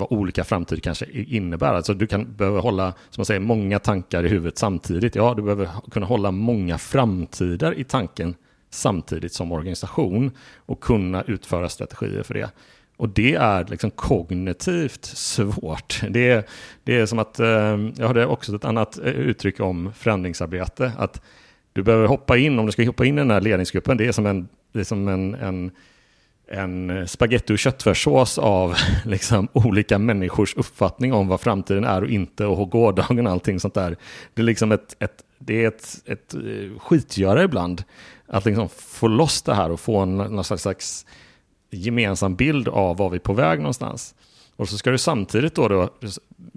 [0.00, 1.74] vad olika framtid kanske innebär.
[1.74, 5.14] Alltså du kan behöva hålla, som man säger, många tankar i huvudet samtidigt.
[5.14, 8.34] Ja, du behöver kunna hålla många framtider i tanken
[8.70, 12.50] samtidigt som organisation och kunna utföra strategier för det.
[12.96, 16.00] Och det är liksom kognitivt svårt.
[16.10, 16.44] Det är,
[16.84, 21.22] det är som att, ehm, jag hade också ett annat eh, uttryck om förändringsarbete, att
[21.72, 24.12] du behöver hoppa in, om du ska hoppa in i den här ledningsgruppen, det är
[24.12, 25.70] som en, det är som en, en
[26.50, 32.08] en eh, spagetti och köttfärssås av liksom, olika människors uppfattning om vad framtiden är och
[32.08, 33.96] inte och gårdagen och allting sånt där.
[34.34, 37.84] Det är liksom ett, ett, det är ett, ett eh, skitgöra ibland
[38.26, 41.06] att liksom få loss det här och få en, någon slags, slags
[41.70, 44.14] gemensam bild av var vi är på väg någonstans.
[44.56, 45.88] Och så ska du samtidigt då, då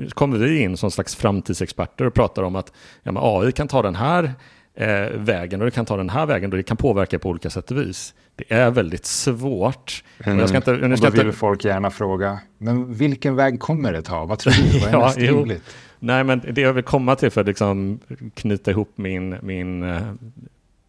[0.10, 3.96] kommer vi in som slags framtidsexperter och pratar om att ja, AI kan ta den
[3.96, 4.34] här
[4.76, 7.50] eh, vägen och det kan ta den här vägen och det kan påverka på olika
[7.50, 8.14] sätt och vis.
[8.36, 10.04] Det är väldigt svårt.
[10.24, 10.40] Mm.
[10.40, 11.38] Jag ska inte, jag ska och då vill inte...
[11.38, 14.26] folk gärna fråga, men vilken väg kommer det ta?
[14.26, 14.80] Vad tror du?
[14.80, 15.76] Vad är ja, mest rimligt?
[16.00, 18.00] Nej, men det jag vill komma till för att liksom
[18.34, 20.14] knyta ihop min, min, uh,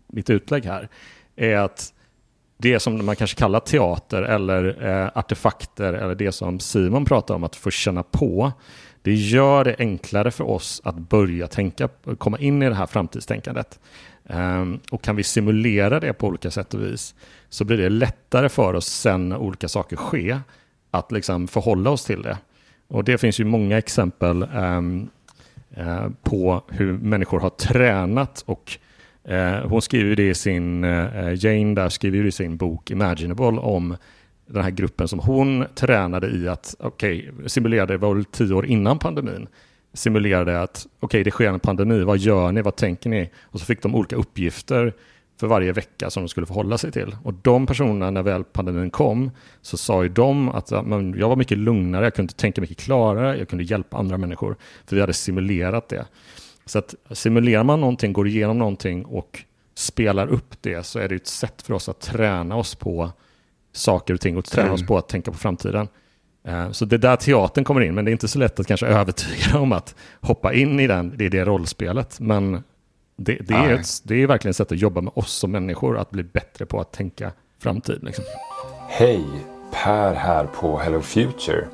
[0.06, 0.88] mitt utlägg här
[1.36, 1.92] är att
[2.56, 7.44] det som man kanske kallar teater eller uh, artefakter eller det som Simon pratar om
[7.44, 8.52] att få känna på
[9.04, 11.88] det gör det enklare för oss att börja tänka,
[12.18, 13.80] komma in i det här framtidstänkandet.
[14.22, 17.14] Um, och kan vi simulera det på olika sätt och vis
[17.48, 20.40] så blir det lättare för oss sen när olika saker sker
[20.90, 22.38] att liksom förhålla oss till det.
[22.88, 25.10] Och det finns ju många exempel um,
[25.78, 28.78] uh, på hur människor har tränat och
[29.30, 33.58] uh, hon skriver det i sin, uh, Jane där skriver det i sin bok Imaginable
[33.60, 33.96] om
[34.46, 38.54] den här gruppen som hon tränade i att, okej, okay, simulerade, det var väl tio
[38.54, 39.48] år innan pandemin,
[39.92, 43.30] simulerade att, okej, okay, det sker en pandemi, vad gör ni, vad tänker ni?
[43.42, 44.92] Och så fick de olika uppgifter
[45.40, 47.16] för varje vecka som de skulle förhålla sig till.
[47.22, 49.30] Och de personerna, när väl pandemin kom,
[49.62, 53.36] så sa ju de att men, jag var mycket lugnare, jag kunde tänka mycket klarare,
[53.38, 56.06] jag kunde hjälpa andra människor, för vi hade simulerat det.
[56.66, 61.14] Så att simulerar man någonting, går igenom någonting och spelar upp det, så är det
[61.14, 63.12] ett sätt för oss att träna oss på
[63.76, 64.74] saker och ting och träna mm.
[64.74, 65.88] oss på att tänka på framtiden.
[66.48, 68.66] Uh, så det är där teatern kommer in, men det är inte så lätt att
[68.66, 72.20] kanske övertyga om att hoppa in i den, det är det rollspelet.
[72.20, 72.62] Men
[73.16, 75.98] det, det är, ett, det är verkligen ett sätt att jobba med oss som människor,
[75.98, 77.98] att bli bättre på att tänka framtid.
[78.02, 78.24] Liksom.
[78.88, 79.24] Hej,
[79.72, 81.66] Per här på Hello Future.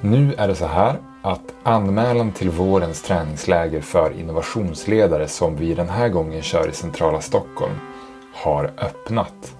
[0.00, 5.88] Nu är det så här att anmälan till vårens träningsläger för innovationsledare som vi den
[5.88, 7.74] här gången kör i centrala Stockholm
[8.34, 9.54] har öppnat.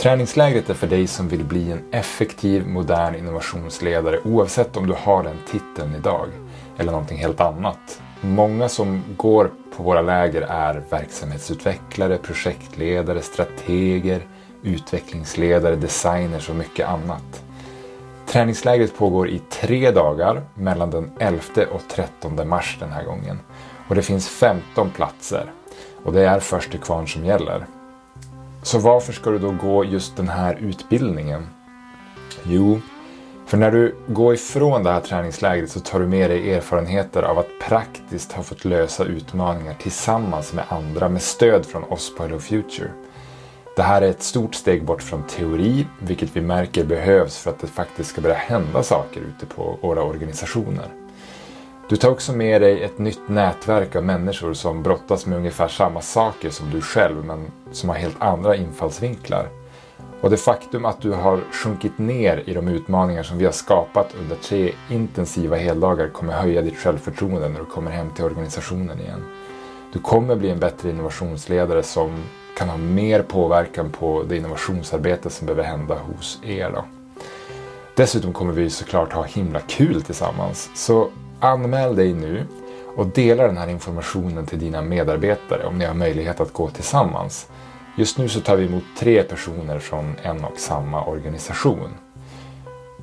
[0.00, 5.22] Träningslägret är för dig som vill bli en effektiv, modern innovationsledare oavsett om du har
[5.22, 6.28] den titeln idag
[6.78, 8.02] eller någonting helt annat.
[8.20, 14.26] Många som går på våra läger är verksamhetsutvecklare, projektledare, strateger,
[14.62, 17.42] utvecklingsledare, designers och mycket annat.
[18.26, 23.38] Träningslägret pågår i tre dagar mellan den 11 och 13 mars den här gången.
[23.88, 25.52] Och det finns 15 platser.
[26.04, 27.66] Och det är först till kvarn som gäller.
[28.62, 31.46] Så varför ska du då gå just den här utbildningen?
[32.42, 32.80] Jo,
[33.46, 37.38] för när du går ifrån det här träningslägret så tar du med dig erfarenheter av
[37.38, 42.38] att praktiskt ha fått lösa utmaningar tillsammans med andra med stöd från oss på Hello
[42.38, 42.90] Future.
[43.76, 47.60] Det här är ett stort steg bort från teori, vilket vi märker behövs för att
[47.60, 50.99] det faktiskt ska börja hända saker ute på våra organisationer.
[51.90, 56.00] Du tar också med dig ett nytt nätverk av människor som brottas med ungefär samma
[56.00, 59.48] saker som du själv men som har helt andra infallsvinklar.
[60.20, 64.14] Och det faktum att du har sjunkit ner i de utmaningar som vi har skapat
[64.20, 69.24] under tre intensiva heldagar kommer höja ditt självförtroende när du kommer hem till organisationen igen.
[69.92, 72.24] Du kommer bli en bättre innovationsledare som
[72.58, 76.70] kan ha mer påverkan på det innovationsarbete som behöver hända hos er.
[76.70, 76.84] Då.
[77.96, 80.70] Dessutom kommer vi såklart ha himla kul tillsammans.
[80.74, 82.46] Så Anmäl dig nu
[82.96, 87.48] och dela den här informationen till dina medarbetare om ni har möjlighet att gå tillsammans.
[87.96, 91.94] Just nu så tar vi emot tre personer från en och samma organisation.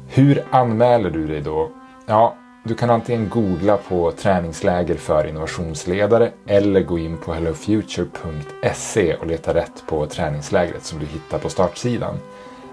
[0.07, 1.69] Hur anmäler du dig då?
[2.05, 9.27] Ja, du kan antingen googla på träningsläger för innovationsledare eller gå in på hellofuture.se och
[9.27, 12.15] leta rätt på träningslägret som du hittar på startsidan.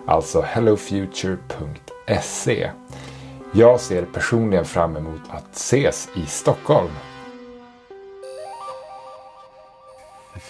[0.06, 2.70] Alltså hellofuture.se.
[3.56, 6.90] Jag ser personligen fram emot att ses i Stockholm.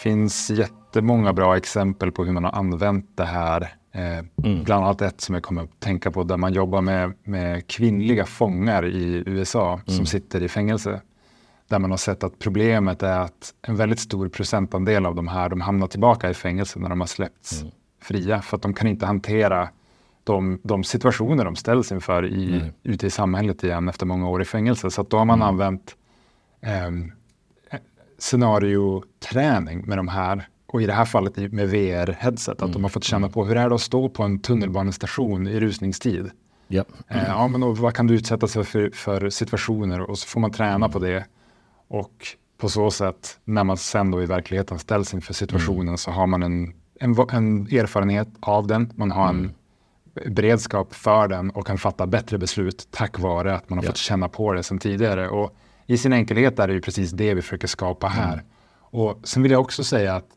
[0.05, 3.63] finns jättemånga bra exempel på hur man har använt det här.
[3.93, 4.65] Eh, mm.
[4.65, 8.27] Bland annat ett som jag kommer att tänka på där man jobbar med, med kvinnliga
[8.27, 9.87] fångar i USA mm.
[9.87, 11.01] som sitter i fängelse.
[11.69, 15.49] Där man har sett att problemet är att en väldigt stor procentandel av de här
[15.49, 17.73] de hamnar tillbaka i fängelse när de har släppts mm.
[18.03, 19.69] fria för att de kan inte hantera
[20.25, 24.45] de, de situationer de ställs inför i, ute i samhället igen efter många år i
[24.45, 24.91] fängelse.
[24.91, 25.49] Så då har man mm.
[25.49, 25.97] använt
[26.61, 26.91] eh,
[28.18, 32.72] scenarioträning med de här och i det här fallet med VR-headset, att mm.
[32.72, 36.31] de har fått känna på hur är det att stå på en tunnelbanestation i rusningstid.
[36.68, 36.89] Yep.
[37.09, 37.25] Mm.
[37.25, 40.51] Eh, ja, men vad kan du utsätta sig för, för situationer och så får man
[40.51, 41.25] träna på det.
[41.89, 42.27] Och
[42.59, 45.99] på så sätt, när man sen då i verkligheten ställs inför situationen mm.
[45.99, 49.51] så har man en, en, en, erfarenhet av den, man har en mm.
[50.27, 53.93] Beredskap för den och kan fatta bättre beslut tack vare att man har yep.
[53.93, 55.29] fått känna på det sedan tidigare.
[55.29, 55.57] Och
[55.87, 58.33] i sin enkelhet är det ju precis det vi försöker skapa här.
[58.33, 58.45] Mm.
[58.77, 60.29] Och sen vill jag också säga att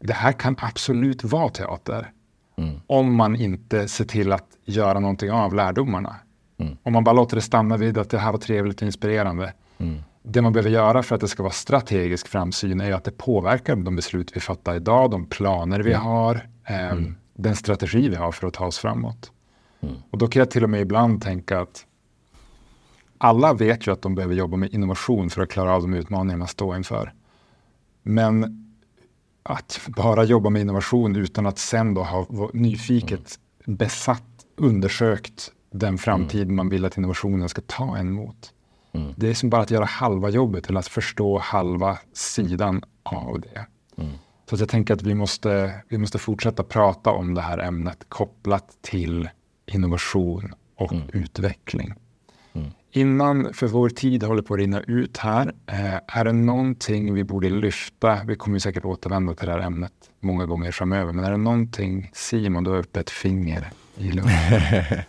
[0.00, 2.12] det här kan absolut vara teater.
[2.58, 2.80] Mm.
[2.86, 6.16] Om man inte ser till att göra någonting av lärdomarna.
[6.58, 6.76] Mm.
[6.82, 9.52] Om man bara låter det stanna vid att det här var trevligt och inspirerande.
[9.78, 10.02] Mm.
[10.22, 13.76] Det man behöver göra för att det ska vara strategisk framsyn är att det påverkar
[13.76, 16.06] de beslut vi fattar idag, de planer vi mm.
[16.06, 16.34] har,
[16.66, 16.98] eh,
[17.42, 19.32] den strategi vi har för att ta oss framåt.
[19.80, 19.94] Mm.
[20.10, 21.86] Och då kan jag till och med ibland tänka att
[23.18, 26.36] alla vet ju att de behöver jobba med innovation för att klara av de utmaningar
[26.36, 27.12] man står inför.
[28.02, 28.66] Men
[29.42, 33.76] att bara jobba med innovation utan att sen då ha nyfiket mm.
[33.76, 36.56] besatt, undersökt den framtid mm.
[36.56, 38.52] man vill att innovationen ska ta en emot.
[38.92, 39.12] Mm.
[39.16, 43.66] Det är som bara att göra halva jobbet eller att förstå halva sidan av det.
[44.50, 44.58] Mm.
[44.58, 48.78] Så jag tänker att vi måste, vi måste fortsätta prata om det här ämnet kopplat
[48.80, 49.28] till
[49.66, 51.08] innovation och mm.
[51.12, 51.94] utveckling.
[52.92, 57.24] Innan, för vår tid håller på att rinna ut här, eh, är det någonting vi
[57.24, 58.20] borde lyfta?
[58.26, 62.10] Vi kommer säkert återvända till det här ämnet många gånger framöver, men är det någonting,
[62.14, 64.62] Simon, du har upp ett finger i luften.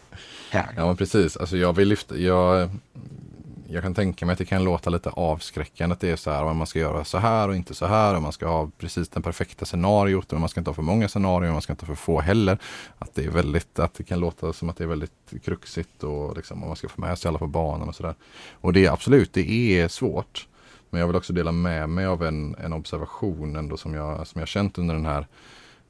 [0.51, 1.37] ja, men precis.
[1.37, 2.69] Alltså jag vill lyfta, jag,
[3.73, 6.53] jag kan tänka mig att det kan låta lite avskräckande att det är så här,
[6.53, 9.23] man ska göra så här och inte så här och man ska ha precis den
[9.23, 11.95] perfekta scenariot och man ska inte ha för många scenarier och man ska inte ha
[11.95, 12.57] för få heller.
[12.99, 16.37] Att det är väldigt, att det kan låta som att det är väldigt kruxigt och
[16.37, 18.15] liksom, om man ska få med sig alla på banan och sådär.
[18.51, 20.47] Och det är absolut, det är svårt.
[20.89, 24.39] Men jag vill också dela med mig av en, en observation ändå som jag, som
[24.39, 25.27] jag känt under den här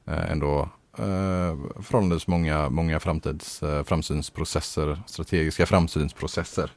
[0.05, 0.59] eh, ändå
[0.97, 6.71] eh, förhållandevis många, många framtids, eh, framsynsprocesser, strategiska framsynsprocesser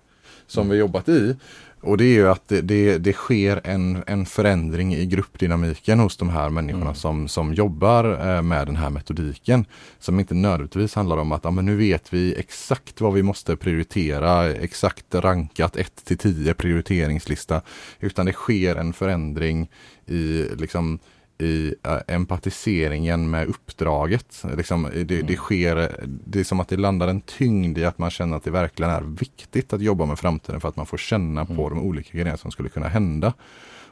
[0.46, 1.36] som vi jobbat i.
[1.84, 6.16] Och det är ju att det, det, det, sker en, en förändring i gruppdynamiken hos
[6.16, 6.94] de här människorna mm.
[6.94, 9.66] som, som jobbar eh, med den här metodiken.
[9.98, 13.56] Som inte nödvändigtvis handlar om att ja, men nu vet vi exakt vad vi måste
[13.56, 17.60] prioritera, exakt rankat 1 till 10 prioriteringslista.
[18.00, 19.70] Utan det sker en förändring
[20.06, 20.98] i liksom
[21.38, 24.42] i uh, empatiseringen med uppdraget.
[24.56, 25.36] Liksom, det, det, mm.
[25.36, 28.50] sker, det är som att det landar en tyngd i att man känner att det
[28.50, 31.56] verkligen är viktigt att jobba med framtiden för att man får känna mm.
[31.56, 33.32] på de olika grejerna som skulle kunna hända.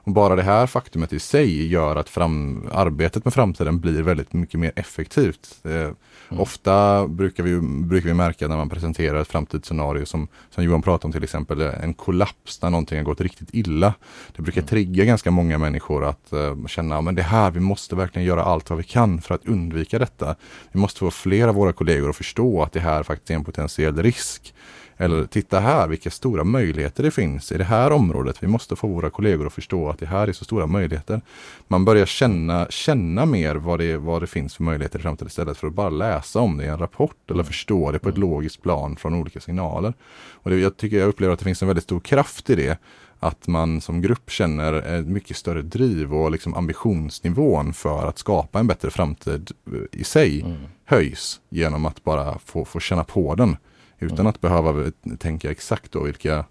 [0.04, 4.32] Och bara det här faktumet i sig gör att fram, arbetet med framtiden blir väldigt
[4.32, 5.60] mycket mer effektivt.
[5.64, 5.94] Mm.
[6.28, 11.06] Ofta brukar vi, brukar vi märka när man presenterar ett framtidsscenario som, som Johan pratade
[11.06, 13.94] om till exempel, en kollaps när någonting har gått riktigt illa.
[14.36, 14.68] Det brukar mm.
[14.68, 18.70] trigga ganska många människor att uh, känna att det här, vi måste verkligen göra allt
[18.70, 20.36] vad vi kan för att undvika detta.
[20.72, 23.44] Vi måste få fler av våra kollegor att förstå att det här faktiskt är en
[23.44, 24.54] potentiell risk.
[25.02, 28.42] Eller titta här vilka stora möjligheter det finns i det här området.
[28.42, 31.20] Vi måste få våra kollegor att förstå att det här är så stora möjligheter.
[31.68, 35.56] Man börjar känna, känna mer vad det, vad det finns för möjligheter i framtiden istället
[35.58, 38.30] för att bara läsa om det i en rapport eller förstå det på ett mm.
[38.30, 39.94] logiskt plan från olika signaler.
[40.32, 42.78] Och det, jag tycker jag upplever att det finns en väldigt stor kraft i det
[43.20, 48.58] att man som grupp känner ett mycket större driv och liksom ambitionsnivån för att skapa
[48.58, 49.50] en bättre framtid
[49.92, 50.56] i sig mm.
[50.84, 53.56] höjs genom att bara få, få känna på den.
[54.02, 56.44] Utan att behöva tänka exakt då vilka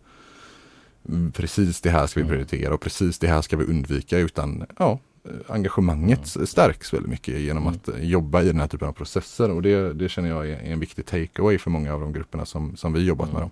[1.34, 2.34] precis det här ska vi mm.
[2.34, 5.00] prioritera och precis det här ska vi undvika utan ja,
[5.48, 6.48] engagemanget mm.
[6.48, 7.76] stärks väldigt mycket genom mm.
[7.76, 10.80] att jobba i den här typen av processer och det, det känner jag är en
[10.80, 13.42] viktig takeaway för många av de grupperna som, som vi jobbat med.
[13.42, 13.50] Dem.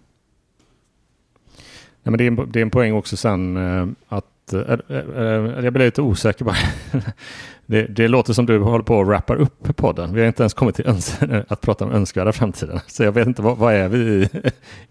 [2.04, 5.64] Ja, men det, är en, det är en poäng också sen eh, att äh, äh,
[5.64, 6.56] jag blir lite osäker bara.
[7.66, 10.14] Det, det, låter som du håller på att wrappa upp podden.
[10.14, 10.88] Vi har inte ens kommit till
[11.48, 12.80] att prata om önskvärda framtiden.
[12.88, 14.30] Så jag vet inte, vad, vad är vi i,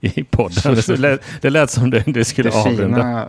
[0.21, 0.75] i podden?
[0.75, 2.97] Det lät, det lät som det, det skulle det avrunda.
[2.97, 3.29] Fina,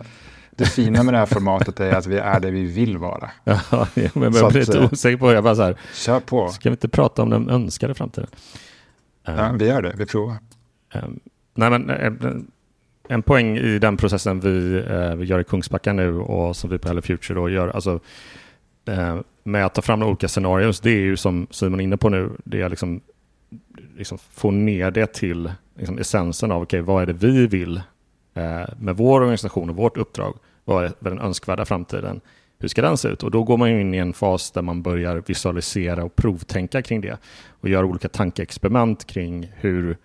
[0.50, 3.30] det fina med det här formatet är att vi är det vi vill vara.
[3.44, 3.60] Ja,
[3.94, 6.48] men jag blir lite eh, osäker på Jag bara så här, kör på.
[6.48, 8.30] Ska vi inte prata om den önskade framtiden?
[9.24, 9.92] Ja, vi gör det.
[9.96, 10.36] Vi provar.
[10.94, 11.20] Um,
[11.54, 12.12] nej, men, eh,
[13.10, 16.78] en poäng i den processen vi, eh, vi gör i Kungsbacka nu och som vi
[16.78, 18.00] på Hello Future då gör, alltså
[18.84, 22.08] eh, med att ta fram olika scenarios, det är ju som Simon är inne på
[22.08, 23.00] nu, det är liksom,
[23.96, 27.76] liksom få ner det till liksom essensen av okay, vad är det vi vill
[28.34, 30.38] eh, med vår organisation och vårt uppdrag.
[30.64, 32.20] Vad är den önskvärda framtiden?
[32.58, 33.22] Hur ska den se ut?
[33.22, 37.00] Och då går man in i en fas där man börjar visualisera och provtänka kring
[37.00, 37.18] det
[37.60, 39.96] och gör olika tankeexperiment kring hur eh,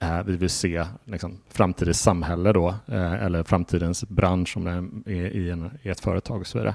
[0.00, 5.26] Eh, vi vill se liksom, framtidens samhälle då, eh, eller framtidens bransch om det är
[5.26, 6.74] i, en, i ett företag och så vidare.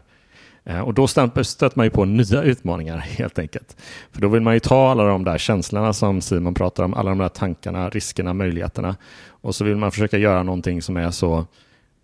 [0.64, 3.78] Eh, och då stöter man ju på nya utmaningar helt enkelt.
[4.12, 7.10] För då vill man ju ta alla de där känslorna som Simon pratar om, alla
[7.10, 8.96] de där tankarna, riskerna, möjligheterna.
[9.28, 11.46] Och så vill man försöka göra någonting som är så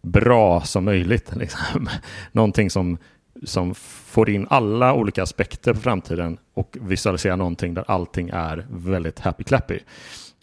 [0.02, 1.32] bra som möjligt.
[1.36, 1.90] Liksom.
[2.32, 2.98] Någonting som,
[3.44, 9.20] som får in alla olika aspekter på framtiden och visualisera någonting där allting är väldigt
[9.20, 9.80] happy-clappy.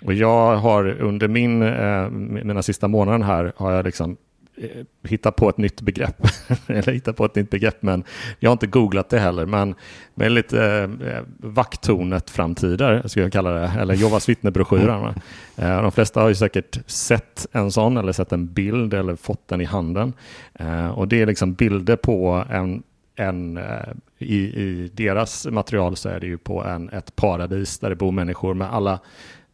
[0.04, 4.16] Och jag har under min, eh, mina sista månader här har jag liksom
[4.56, 6.26] Eh, hittat på ett nytt begrepp.
[6.66, 8.04] Eller hittat på ett nytt begrepp, men
[8.38, 9.46] jag har inte googlat det heller.
[9.46, 9.74] Men
[10.14, 15.14] med lite eh, vakttornet framtider, skulle jag kalla det, eller Jehovas vittnebroschyren.
[15.56, 19.48] Eh, de flesta har ju säkert sett en sån, eller sett en bild, eller fått
[19.48, 20.12] den i handen.
[20.54, 22.82] Eh, och det är liksom bilder på en
[23.16, 27.90] en, eh, i, i, deras material så är det ju på en, ett paradis där
[27.90, 29.00] det bor människor med alla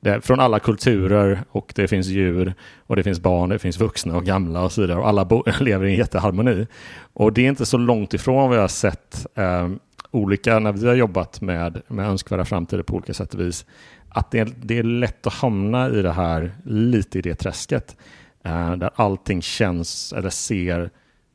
[0.00, 2.54] det, från alla kulturer och det finns djur
[2.86, 5.44] och det finns barn, det finns vuxna och gamla och så vidare och alla bo,
[5.60, 6.66] lever i en jätteharmoni.
[7.12, 9.68] Och det är inte så långt ifrån vad jag har sett eh,
[10.10, 13.66] olika, när vi har jobbat med, med önskvärda framtider på olika sätt och vis,
[14.08, 17.96] att det är, det är lätt att hamna i det här, lite i det träsket,
[18.44, 20.90] eh, där allting känns eller ser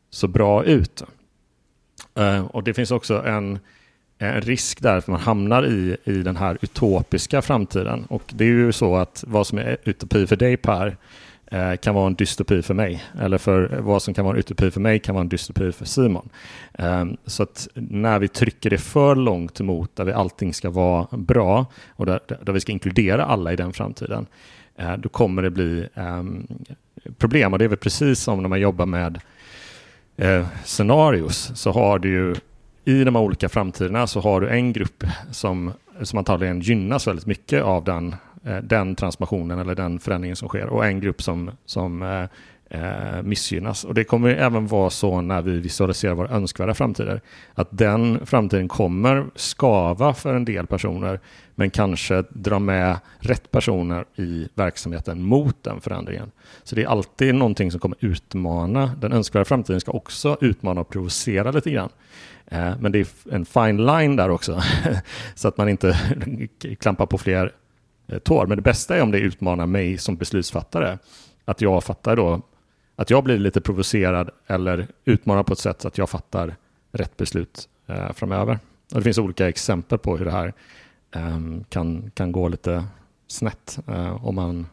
[0.09, 1.03] så bra ut.
[2.17, 3.59] Eh, och det finns också en
[4.17, 8.05] en risk där för man hamnar i, i den här utopiska framtiden.
[8.09, 10.97] Och det är ju så att vad som är utopi för dig Per
[11.45, 13.03] eh, kan vara en dystopi för mig.
[13.19, 15.85] Eller för vad som kan vara en utopi för mig kan vara en dystopi för
[15.85, 16.29] Simon.
[16.73, 21.07] Eh, så att när vi trycker det för långt emot där vi allting ska vara
[21.11, 24.25] bra och där, där vi ska inkludera alla i den framtiden,
[24.75, 26.47] eh, då kommer det bli ehm,
[27.17, 27.53] problem.
[27.53, 29.19] Och det är väl precis som när man jobbar med
[30.17, 32.35] eh, scenarios så har du ju
[32.85, 37.25] i de här olika framtiderna så har du en grupp som, som antagligen gynnas väldigt
[37.25, 41.51] mycket av den, eh, den transformationen eller den förändringen som sker och en grupp som,
[41.65, 42.23] som eh,
[42.69, 43.83] eh missgynnas.
[43.83, 47.21] Och det kommer även vara så när vi visualiserar våra önskvärda framtider.
[47.53, 51.19] Att den framtiden kommer skava för en del personer
[51.55, 56.31] men kanske dra med rätt personer i verksamheten mot den förändringen.
[56.63, 58.91] Så det är alltid någonting som kommer utmana.
[59.01, 61.89] Den önskvärda framtiden ska också utmana och provocera lite grann.
[62.47, 64.61] Eh, men det är en fine line där också,
[65.35, 65.99] så att man inte
[66.79, 67.51] klampar på fler
[68.07, 68.47] eh, tår.
[68.47, 70.97] Men det bästa är om det utmanar mig som beslutsfattare,
[71.45, 72.41] att jag fattar då,
[72.95, 76.55] att jag blir lite provocerad eller utmanad på ett sätt så att jag fattar
[76.91, 78.59] rätt beslut eh, framöver.
[78.91, 80.53] Och det finns olika exempel på hur det här
[81.11, 82.85] ehm, kan, kan gå lite
[83.27, 83.79] snett
[84.21, 84.67] om man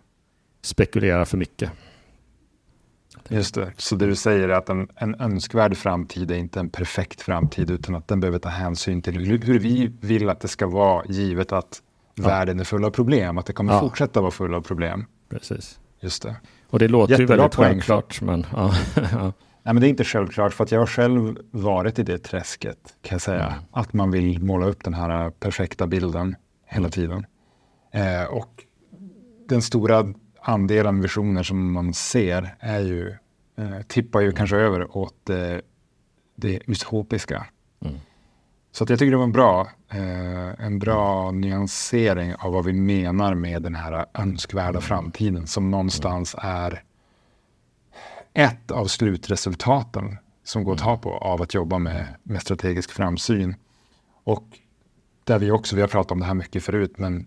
[0.62, 1.70] spekulerar för mycket.
[3.28, 6.70] Just det, så det du säger är att en, en önskvärd framtid är inte en
[6.70, 10.66] perfekt framtid utan att den behöver ta hänsyn till hur vi vill att det ska
[10.66, 11.82] vara givet att
[12.14, 12.28] ja.
[12.28, 13.80] världen är full av problem, att det kommer ja.
[13.80, 15.06] fortsätta vara full av problem.
[15.30, 15.78] Precis.
[16.00, 16.36] Just det.
[16.70, 18.20] Och det låter Jättebra ju väldigt självklart.
[18.20, 18.74] Men, ja.
[19.62, 22.78] Nej, men det är inte självklart för att jag har själv varit i det träsket
[23.02, 23.46] kan jag säga.
[23.46, 23.58] Mm.
[23.70, 26.36] Att man vill måla upp den här perfekta bilden
[26.66, 27.26] hela tiden.
[27.92, 28.64] Eh, och
[29.48, 33.10] den stora andelen visioner som man ser är ju,
[33.56, 35.56] eh, tippar ju kanske över åt eh,
[36.36, 37.46] det utopiska.
[37.84, 37.96] Mm.
[38.72, 42.72] Så att jag tycker det var en bra, eh, en bra nyansering av vad vi
[42.72, 44.82] menar med den här önskvärda mm.
[44.82, 46.82] framtiden som någonstans är
[48.34, 53.54] ett av slutresultaten som går att ta på av att jobba med, med strategisk framsyn.
[54.24, 54.44] Och
[55.24, 57.26] där vi också, vi har pratat om det här mycket förut, men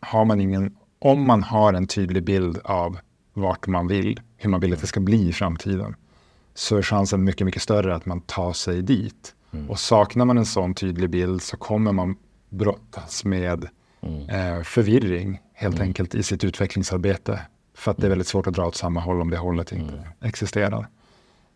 [0.00, 2.98] har man ingen om man har en tydlig bild av
[3.34, 5.96] vart man vill, hur man vill att det ska bli i framtiden,
[6.54, 9.34] så är chansen mycket, mycket större att man tar sig dit.
[9.52, 9.70] Mm.
[9.70, 12.16] Och saknar man en sån tydlig bild så kommer man
[12.48, 13.68] brottas med
[14.00, 14.28] mm.
[14.28, 15.88] eh, förvirring helt mm.
[15.88, 17.40] enkelt i sitt utvecklingsarbete.
[17.74, 18.10] För att det är mm.
[18.10, 20.04] väldigt svårt att dra åt samma håll om det hållet inte mm.
[20.20, 20.88] existerar.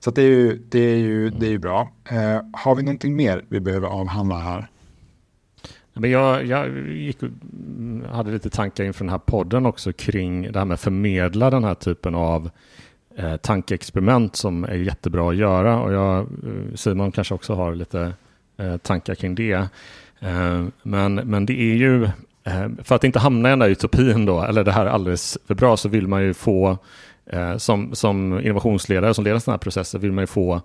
[0.05, 1.91] Så det är ju, det är ju, det är ju bra.
[2.05, 4.69] Eh, har vi någonting mer vi behöver avhandla här?
[5.95, 7.19] Men jag, jag gick,
[8.11, 11.65] hade lite tankar inför den här podden också kring det här med att förmedla den
[11.65, 12.51] här typen av
[13.17, 15.81] eh, tankeexperiment som är jättebra att göra.
[15.81, 18.13] Och jag, eh, Simon kanske också har lite
[18.57, 19.69] eh, tankar kring det.
[20.21, 22.05] Eh, men, men det är ju,
[22.45, 25.55] eh, för att inte hamna i den där utopin då, eller det här alldeles för
[25.55, 26.79] bra, så vill man ju få,
[27.27, 30.61] eh, som, som innovationsledare som leder sådana här processer, vill man ju få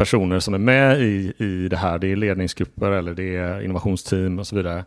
[0.00, 4.38] personer som är med i, i det här, det är ledningsgrupper eller det är innovationsteam
[4.38, 4.84] och så vidare,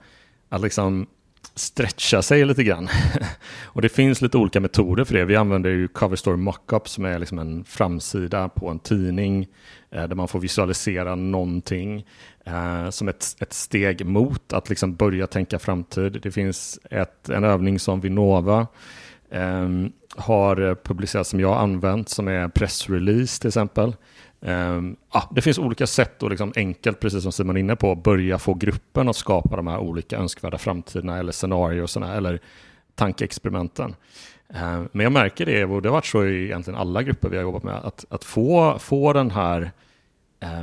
[0.50, 1.08] att liksom
[1.56, 2.90] stretcha sig lite grann.
[3.64, 5.26] och det finns lite olika metoder för det.
[5.26, 9.48] Vi använder ju Cover Story Mockup som är liksom en framsida på en tidning
[9.92, 12.06] eh, där man får visualisera någonting
[12.46, 16.20] eh, som ett, ett steg mot att liksom börja tänka framtid.
[16.24, 18.68] Det finns ett, en övning som Vinnova
[19.32, 19.70] eh,
[20.16, 23.94] har eh, publicerat som jag har använt som är pressrelease till exempel.
[24.46, 27.96] Um, ah, det finns olika sätt att liksom enkelt, precis som Simon är inne på,
[27.96, 32.40] börja få gruppen att skapa de här olika önskvärda framtiderna eller scenarierna eller
[32.96, 33.96] tankeexperimenten.
[34.48, 37.36] Um, men jag märker det, och det har varit så i egentligen alla grupper vi
[37.36, 39.72] har jobbat med, att, att få, få den här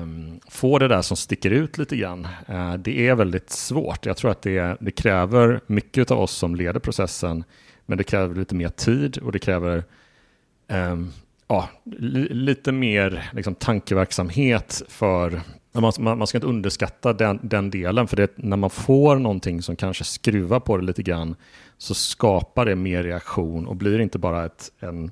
[0.01, 4.07] um, få det där som sticker ut lite grann, uh, det är väldigt svårt.
[4.07, 7.45] Jag tror att det, det kräver mycket av oss som leder processen,
[7.87, 9.85] men det kräver lite mer tid och det kräver
[10.69, 11.13] um,
[11.51, 11.69] ja,
[12.31, 15.41] lite mer liksom, tankeverksamhet för
[15.73, 19.63] man, man, man, ska inte underskatta den, den delen, för det, när man får någonting
[19.63, 21.37] som kanske skruvar på det lite grann
[21.79, 25.11] så skapar det mer reaktion och blir inte bara ett, en,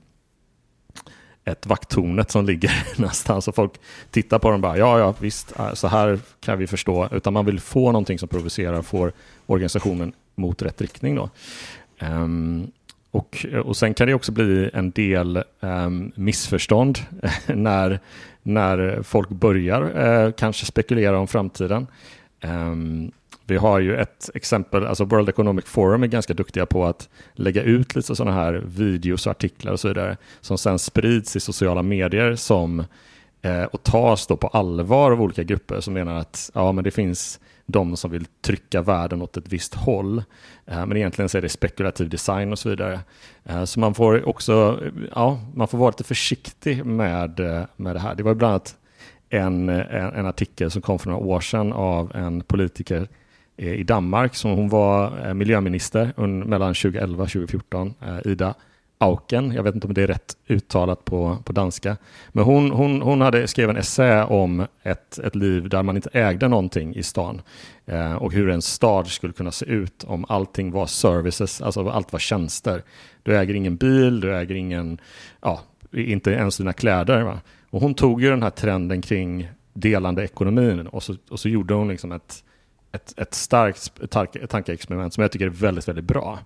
[1.45, 3.72] ett vakttornet som ligger någonstans och folk
[4.11, 7.32] tittar på den och bara ja, ja, visst, äh, så här kan vi förstå, utan
[7.32, 9.12] man vill få någonting som provocerar får
[9.47, 11.14] organisationen mot rätt riktning.
[11.14, 11.30] Då.
[12.01, 12.70] Um,
[13.19, 16.99] och, och sen kan det också bli en del um, missförstånd
[17.47, 18.01] när,
[18.43, 21.87] när folk börjar uh, kanske spekulera om framtiden.
[22.45, 23.12] Um,
[23.47, 27.62] vi har ju ett exempel, alltså World Economic Forum är ganska duktiga på att lägga
[27.62, 31.83] ut lite sådana här videos och artiklar och så vidare som sen sprids i sociala
[31.83, 32.85] medier som
[33.43, 36.91] eh, och tas då på allvar av olika grupper som menar att ja, men det
[36.91, 37.41] finns
[37.71, 40.23] de som vill trycka världen åt ett visst håll.
[40.66, 43.01] Eh, men egentligen så är det spekulativ design och så vidare.
[43.45, 44.83] Eh, så man får också,
[45.14, 48.14] ja, man får vara lite försiktig med, eh, med det här.
[48.14, 48.77] Det var bland annat
[49.29, 53.09] en, en, en artikel som kom för några år sedan av en politiker
[53.57, 57.95] i Danmark som hon var miljöminister mellan 2011 och 2014,
[58.25, 58.55] Ida
[59.01, 61.96] Auken, jag vet inte om det är rätt uttalat på, på danska.
[62.28, 66.11] Men hon, hon, hon hade skrivit en essä om ett, ett liv där man inte
[66.12, 67.42] ägde någonting i stan.
[67.86, 72.12] Eh, och hur en stad skulle kunna se ut om allting var services, alltså allt
[72.12, 72.82] var tjänster.
[73.22, 75.01] Du äger ingen bil, du äger ingen,
[75.40, 75.61] ja,
[75.92, 77.22] inte ens dina kläder.
[77.22, 77.40] Va?
[77.70, 81.74] Och hon tog ju den här trenden kring delande ekonomin och så, och så gjorde
[81.74, 82.44] hon liksom ett,
[82.99, 83.92] ett, ett starkt
[84.49, 86.38] tankeexperiment som jag tycker är väldigt, väldigt bra.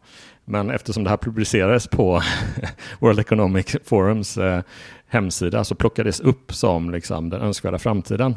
[0.44, 2.22] Men eftersom det här publicerades på
[3.00, 4.62] World Economic Forums eh,
[5.07, 8.36] hemsida så plockades upp som liksom, den önskvärda framtiden.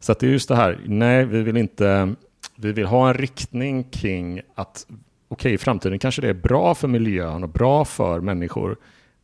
[0.00, 2.14] Så det är just det här, nej, vi vill inte,
[2.56, 4.98] vi vill ha en riktning kring att okej,
[5.28, 8.76] okay, i framtiden kanske det är bra för miljön och bra för människor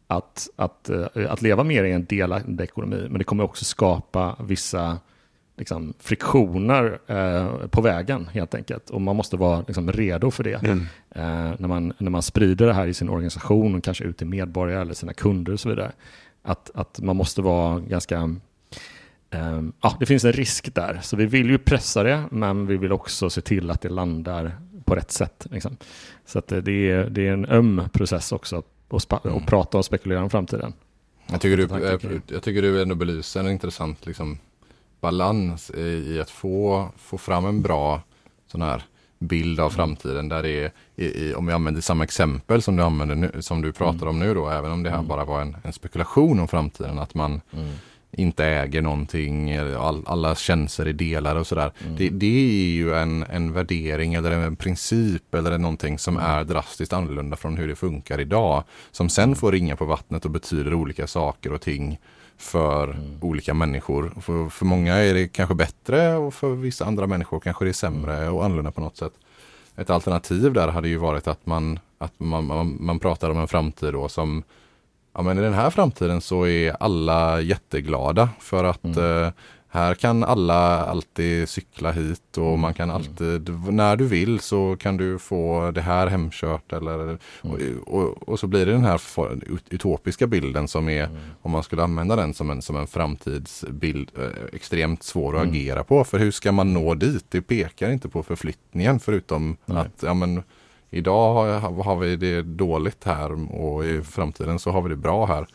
[0.07, 4.37] att, att, eh, att leva mer i en delande ekonomi, men det kommer också skapa
[4.41, 4.99] vissa
[5.57, 8.91] liksom, friktioner eh, på vägen helt enkelt.
[8.91, 10.63] Och man måste vara liksom, redo för det.
[10.65, 10.87] Mm.
[11.11, 14.27] Eh, när, man, när man sprider det här i sin organisation och kanske ut till
[14.27, 15.93] medborgare eller sina kunder och så vidare.
[16.43, 18.37] Att, att man måste vara ganska
[19.31, 22.77] eh, ja, det finns en risk där, så vi vill ju pressa det, men vi
[22.77, 24.53] vill också se till att det landar
[24.85, 25.47] på rätt sätt.
[25.51, 25.77] Liksom.
[26.27, 29.47] Så att det, är, det är en öm process också att mm.
[29.47, 30.73] prata och spekulera om framtiden.
[31.27, 34.39] Jag tycker du, jag, jag tycker du ändå belyser en intressant liksom,
[35.05, 38.03] balans i att få, få fram en bra
[38.47, 38.83] sån här
[39.19, 42.83] bild av framtiden där det är, i, i, om vi använder samma exempel som du,
[42.83, 45.09] använder nu, som du pratar om nu då, även om det här mm.
[45.09, 47.73] bara var en, en, spekulation om framtiden, att man mm.
[48.13, 51.73] inte äger någonting, all, alla tjänster är delar och sådär.
[51.85, 51.97] Mm.
[51.97, 56.31] Det, det, är ju en, en värdering eller en princip eller någonting som mm.
[56.31, 58.65] är drastiskt annorlunda från hur det funkar idag.
[58.91, 59.37] Som sen mm.
[59.37, 61.99] får ringa på vattnet och betyder olika saker och ting
[62.39, 63.19] för mm.
[63.21, 64.13] olika människor.
[64.21, 67.73] För, för många är det kanske bättre och för vissa andra människor kanske det är
[67.73, 68.35] sämre mm.
[68.35, 69.13] och annorlunda på något sätt.
[69.77, 73.49] Ett alternativ där hade ju varit att man, att man, man, man pratar om en
[73.49, 74.43] framtid då som
[75.17, 79.23] Ja men i den här framtiden så är alla jätteglada för att mm.
[79.23, 79.33] eh,
[79.75, 82.61] här kan alla alltid cykla hit och mm.
[82.61, 82.97] man kan mm.
[82.97, 87.19] alltid, när du vill så kan du få det här hemkört eller mm.
[87.43, 87.59] och,
[87.95, 89.01] och, och, så blir det den här
[89.71, 91.09] utopiska bilden som är,
[91.43, 95.55] om man skulle använda den som en, som en framtidsbild, eh, extremt svår att mm.
[95.55, 96.05] agera på.
[96.05, 97.25] För hur ska man nå dit?
[97.29, 99.79] Det pekar inte på förflyttningen förutom Nej.
[99.79, 100.43] att ja, men,
[100.91, 105.27] idag har, har vi det dåligt här och i framtiden så har vi det bra
[105.27, 105.47] här.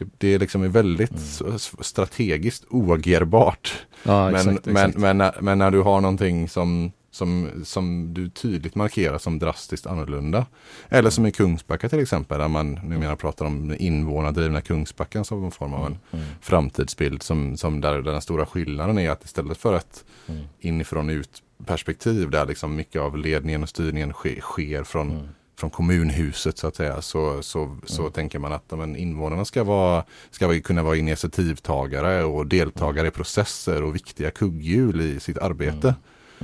[0.00, 1.58] Det, det liksom är väldigt mm.
[1.80, 3.86] strategiskt oagerbart.
[4.02, 4.98] Ja, men, exakt, men, exakt.
[4.98, 10.46] Men, men, när du har någonting som, som, som du tydligt markerar som drastiskt annorlunda.
[10.88, 15.50] Eller som i Kungsbacka till exempel, där man numera pratar om invånardrivna Kungsbacka som en
[15.50, 16.26] form av en mm.
[16.40, 17.22] framtidsbild.
[17.22, 20.44] Som, som där, där den stora skillnaden är att istället för ett mm.
[20.60, 25.28] inifrån ut perspektiv där liksom mycket av ledningen och styrningen sker, sker från mm
[25.60, 28.12] från kommunhuset så att säga så, så, så mm.
[28.12, 33.82] tänker man att men, invånarna ska, vara, ska kunna vara initiativtagare och deltagare i processer
[33.82, 35.88] och viktiga kugghjul i sitt arbete.
[35.88, 36.00] Mm.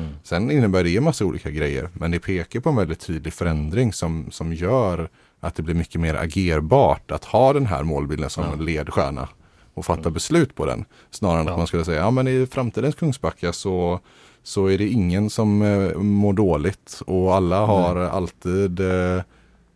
[0.09, 0.19] Mm.
[0.23, 3.93] Sen innebär det en massa olika grejer men det pekar på en väldigt tydlig förändring
[3.93, 5.09] som, som gör
[5.41, 9.29] att det blir mycket mer agerbart att ha den här målbilden som en ledstjärna
[9.75, 10.13] och fatta mm.
[10.13, 10.85] beslut på den.
[11.11, 11.53] Snarare än ja.
[11.53, 14.01] att man skulle säga, ja men i framtidens Kungsbacka så
[14.47, 18.11] så är det ingen som eh, mår dåligt och alla har mm.
[18.11, 19.23] alltid eh,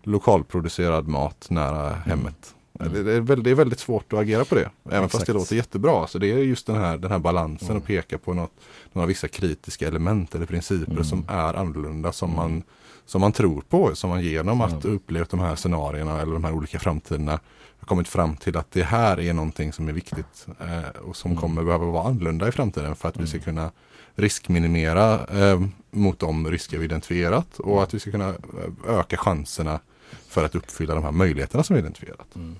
[0.02, 2.00] lokalproducerad mat nära mm.
[2.00, 2.54] hemmet.
[2.80, 2.92] Mm.
[2.92, 4.70] Det, är väldigt, det, är väldigt, svårt att agera på det.
[4.84, 5.12] Även Exakt.
[5.12, 6.06] fast det låter jättebra.
[6.06, 7.78] Så det är just den här, den här balansen mm.
[7.80, 8.52] och peka på något,
[8.92, 11.04] några vissa kritiska element eller principer mm.
[11.04, 12.42] som är annorlunda som, mm.
[12.42, 12.62] man,
[13.06, 13.94] som man tror på.
[13.94, 14.96] Som man genom att mm.
[14.96, 17.40] uppleva de här scenarierna eller de här olika framtiderna
[17.80, 21.36] har kommit fram till att det här är någonting som är viktigt eh, och som
[21.36, 23.70] kommer behöva vara annorlunda i framtiden för att vi ska kunna
[24.14, 29.80] riskminimera eh, mot de risker vi identifierat och att vi ska kunna eh, öka chanserna
[30.28, 32.36] för att uppfylla de här möjligheterna som vi identifierat.
[32.36, 32.56] Mm.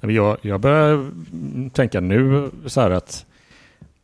[0.00, 3.26] Jag, jag börjar mm, tänka nu så här att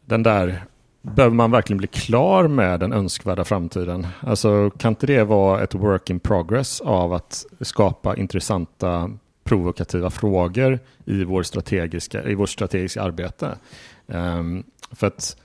[0.04, 0.64] den där
[1.02, 4.06] Behöver man verkligen bli klar med den önskvärda framtiden?
[4.20, 9.10] Alltså kan inte det vara ett work in progress av att skapa intressanta
[9.44, 13.58] provokativa frågor i, vår strategiska, i vårt strategiska arbete?
[14.06, 15.36] Um, för att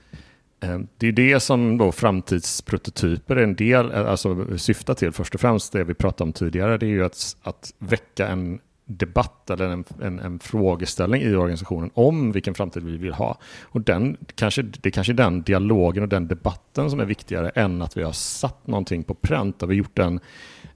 [0.64, 5.34] Eh, det är det som då framtidsprototyper är en del, eh, alltså syftar till först
[5.34, 9.50] och främst det vi pratade om tidigare, det är ju att, att väcka en debatt
[9.50, 13.38] eller en, en, en, frågeställning i organisationen om vilken framtid vi vill ha.
[13.62, 17.82] Och den, kanske, det är kanske den dialogen och den debatten som är viktigare än
[17.82, 20.20] att vi har satt någonting på pränt och vi gjort en,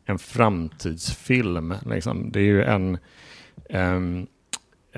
[0.04, 1.74] en framtidsfilm.
[1.86, 2.32] Liksom.
[2.32, 2.98] Det är ju en,
[3.70, 4.26] um,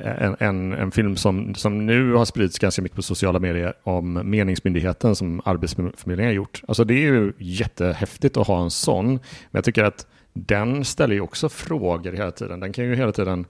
[0.04, 4.20] en, en, en, film som, som nu har spridits ganska mycket på sociala medier om
[4.24, 6.62] meningsmyndigheten som Arbetsförmedlingen har gjort.
[6.68, 9.20] Alltså det är ju jättehäftigt att ha en sån, men
[9.50, 12.60] jag tycker att den ställer ju också frågor hela tiden.
[12.60, 13.46] Den kan ju hela tiden,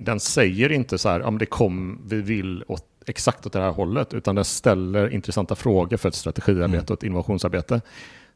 [0.00, 3.72] den säger inte så här, om det kom, vi vill åt, exakt åt det här
[3.72, 6.84] hållet, utan den ställer intressanta frågor för ett strategiarbete mm.
[6.84, 7.80] och ett innovationsarbete.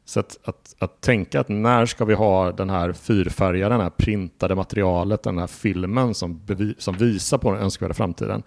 [0.09, 3.89] Så att, att, att, tänka att när ska vi ha den här fyrfärgade, den här
[3.89, 6.41] printade materialet, den här filmen som,
[6.77, 8.43] som visar på den önskvärda framtiden.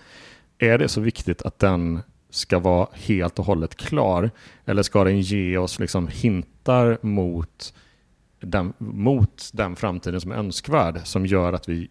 [0.59, 2.01] Är det så viktigt att den
[2.31, 4.31] ska vara helt och hållet klar?
[4.65, 7.75] Eller ska den ge oss liksom hintar mot
[8.41, 11.91] den, mot den framtiden som är önskvärd som gör att vi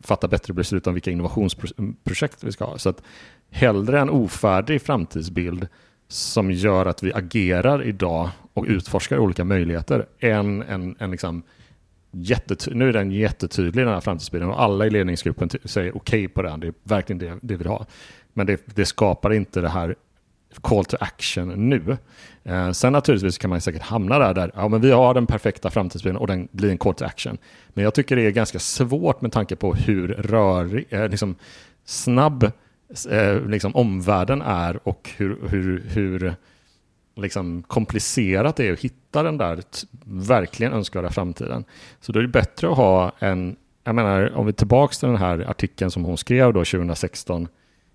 [0.00, 2.78] fattar bättre beslut om vilka innovationsprojekt vi ska ha?
[2.78, 3.02] Så att
[3.50, 5.68] hellre en ofärdig framtidsbild
[6.08, 11.42] som gör att vi agerar idag och utforskar olika möjligheter än en, en liksom
[12.70, 16.42] nu är den jättetydlig den här framtidsbilden och alla i ledningsgruppen säger okej okay på
[16.42, 16.60] den.
[16.60, 17.86] Det är verkligen det, det vi vill ha.
[18.32, 19.94] Men det, det skapar inte det här
[20.60, 21.96] call to action nu.
[22.44, 25.70] Eh, sen naturligtvis kan man säkert hamna där, där ja, men vi har den perfekta
[25.70, 27.38] framtidsbilden och den blir en call to action.
[27.68, 31.34] Men jag tycker det är ganska svårt med tanke på hur rörig, eh, liksom
[31.84, 32.50] snabb
[33.10, 36.34] eh, liksom omvärlden är och hur, hur, hur
[37.16, 39.60] liksom komplicerat det är att hitta den där
[40.04, 41.64] verkligen önskvärda framtiden.
[42.00, 45.08] Så då är det bättre att ha en, jag menar om vi är tillbaka till
[45.08, 47.48] den här artikeln som hon skrev då 2016.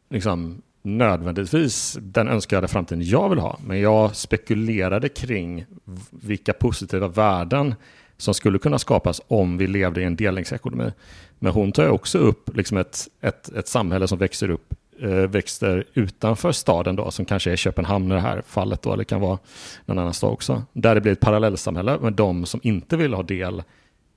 [0.10, 5.66] liksom nödvändigtvis den önskade framtiden jag vill ha, men jag spekulerade kring
[6.10, 7.76] vilka positiva värden
[8.18, 10.92] som skulle kunna skapas om vi levde i en delningsekonomi.
[11.40, 15.86] Men hon tar också upp liksom ett, ett, ett samhälle som växer upp eh, växter
[15.94, 19.40] utanför staden då, som kanske är Köpenhamn i det här fallet då, eller kan vara
[19.86, 20.64] någon annan stad också.
[20.74, 23.64] Där det blir ett parallellsamhälle med de som inte vill ha del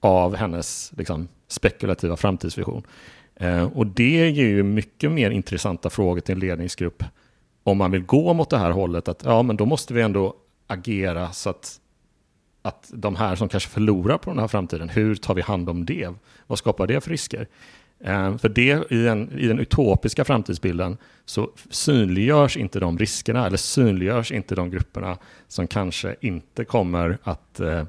[0.01, 2.83] av hennes liksom, spekulativa framtidsvision.
[3.37, 7.05] Eh, och det ger ju mycket mer intressanta frågor till en ledningsgrupp
[7.65, 10.35] om man vill gå mot det här hållet, att ja, men då måste vi ändå
[10.67, 11.79] agera så att
[12.63, 15.87] att de här som kanske förlorar på den här framtiden, hur tar vi hand om
[15.87, 16.15] det?
[16.47, 17.49] Vad skapar det för risker?
[18.01, 23.57] Eh, för det, i, en, i den utopiska framtidsbilden så synliggörs inte de riskerna eller
[23.57, 25.19] synliggörs inte de grupperna
[25.49, 27.85] som kanske inte kommer att eh,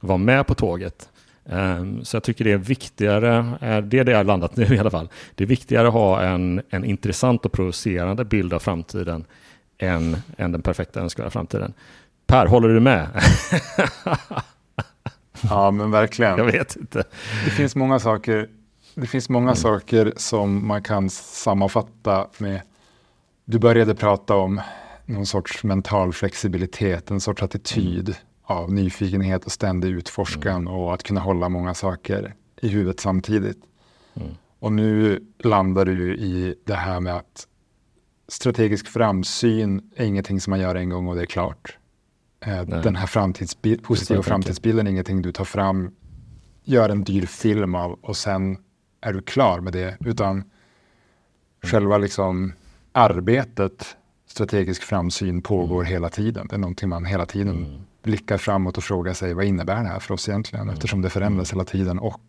[0.00, 1.08] vara med på tåget.
[1.44, 4.64] Um, så jag tycker det är viktigare, uh, det är det jag har landat nu
[4.64, 8.58] i alla fall, det är viktigare att ha en, en intressant och provocerande bild av
[8.58, 9.24] framtiden
[9.78, 11.72] än, än den perfekta önskvärda framtiden.
[12.26, 13.08] Per, håller du med?
[15.50, 16.38] ja, men verkligen.
[16.38, 17.04] Jag vet inte.
[17.44, 18.48] Det finns många saker,
[18.94, 19.56] det finns många mm.
[19.56, 22.60] saker som man kan sammanfatta med.
[23.44, 24.60] Du började prata om
[25.06, 28.20] någon sorts mental flexibilitet, en sorts attityd mm.
[28.42, 30.74] Av nyfikenhet och ständig utforskan mm.
[30.74, 33.58] och att kunna hålla många saker i huvudet samtidigt.
[34.14, 34.28] Mm.
[34.58, 37.46] Och nu landar du i det här med att
[38.28, 41.78] strategisk framsyn är ingenting som man gör en gång och det är klart.
[42.40, 45.90] Eh, den här framtidsbild, positiva framtidsbilden är ingenting du tar fram,
[46.64, 48.56] gör en dyr film av och sen
[49.00, 49.96] är du klar med det.
[50.00, 50.44] Utan mm.
[51.62, 52.52] själva liksom
[52.92, 55.92] arbetet, strategisk framsyn, pågår mm.
[55.92, 56.46] hela tiden.
[56.50, 58.12] Det är någonting man hela tiden mm.
[58.12, 60.62] blickar framåt och frågar sig vad innebär det här för oss egentligen?
[60.62, 60.74] Mm.
[60.74, 61.58] Eftersom det förändras mm.
[61.58, 62.20] hela tiden och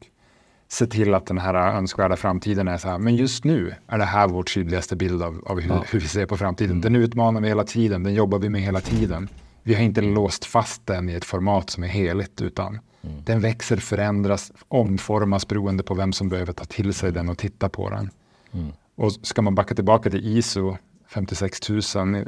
[0.68, 4.06] se till att den här önskvärda framtiden är så här, men just nu är det
[4.06, 5.84] här vår tydligaste bild av, av hur, ja.
[5.92, 6.72] hur, vi ser på framtiden.
[6.72, 6.82] Mm.
[6.82, 9.30] Den utmanar vi hela tiden, den jobbar vi med hela tiden.
[9.64, 13.24] Vi har inte låst fast den i ett format som är heligt, utan mm.
[13.24, 17.70] den växer, förändras, omformas beroende på vem som behöver ta till sig den och titta
[17.70, 18.10] på den.
[18.52, 18.72] Mm.
[18.96, 22.24] Och ska man backa tillbaka till ISO 56000, eh,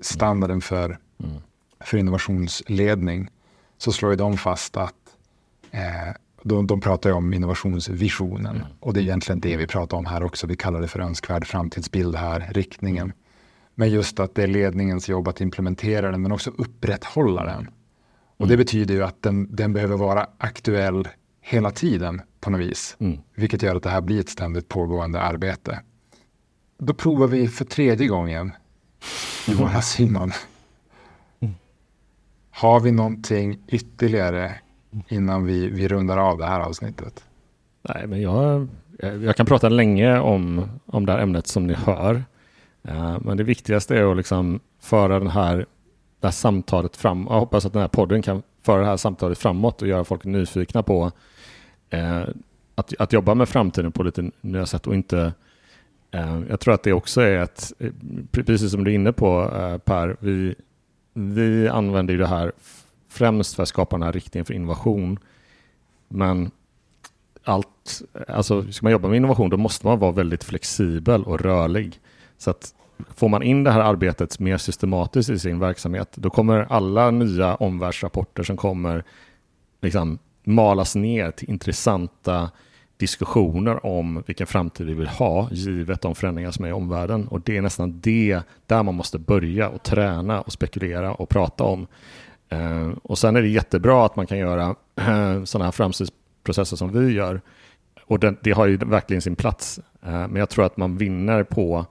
[0.00, 1.36] standarden för, mm.
[1.80, 3.30] För innovationsledning,
[3.78, 4.94] så slår ju de fast att
[5.70, 8.66] eh, de, de pratar ju om innovationsvisionen mm.
[8.80, 10.46] och det är egentligen det vi pratar om här också.
[10.46, 13.12] Vi kallar det för önskvärd framtidsbild här, riktningen.
[13.74, 17.70] Men just att det är ledningens jobb att implementera den men också upprätthålla den.
[18.36, 18.64] Och det mm.
[18.64, 21.08] betyder ju att den, den behöver vara aktuell
[21.40, 22.96] hela tiden på något vis.
[22.98, 23.18] Mm.
[23.34, 25.80] Vilket gör att det här blir ett ständigt pågående arbete.
[26.78, 28.52] Då provar vi för tredje gången.
[29.46, 30.32] Jonas Simon.
[32.56, 34.54] Har vi någonting ytterligare
[35.08, 37.24] innan vi, vi rundar av det här avsnittet?
[37.82, 41.74] Nej, men jag, eh, jag kan prata länge om, om det här ämnet som ni
[41.74, 42.24] hör.
[42.82, 45.56] Eh, men det viktigaste är att liksom föra den här,
[46.20, 47.26] det här samtalet fram.
[47.30, 50.24] Jag hoppas att den här podden kan föra det här samtalet framåt och göra folk
[50.24, 51.12] nyfikna på
[51.90, 52.22] eh,
[52.74, 55.32] att, att jobba med framtiden på lite nya sätt och inte
[56.48, 57.72] jag tror att det också är ett,
[58.30, 59.50] precis som du är inne på
[59.84, 60.54] Per, vi,
[61.14, 62.52] vi använder ju det här
[63.08, 65.18] främst för att skapa den här riktningen för innovation.
[66.08, 66.50] Men
[67.44, 72.00] allt, alltså ska man jobba med innovation då måste man vara väldigt flexibel och rörlig.
[72.38, 72.74] Så att
[73.14, 77.54] får man in det här arbetet mer systematiskt i sin verksamhet, då kommer alla nya
[77.54, 79.04] omvärldsrapporter som kommer
[79.80, 82.50] liksom malas ner till intressanta
[82.96, 87.28] diskussioner om vilken framtid vi vill ha, givet de förändringar som är i omvärlden.
[87.28, 91.64] Och det är nästan det där man måste börja och träna och spekulera och prata
[91.64, 91.86] om.
[92.48, 96.92] Eh, och sen är det jättebra att man kan göra eh, sådana här framstegsprocesser som
[96.92, 97.40] vi gör.
[98.04, 99.80] Och det, det har ju verkligen sin plats.
[100.02, 101.86] Eh, men jag tror att man vinner på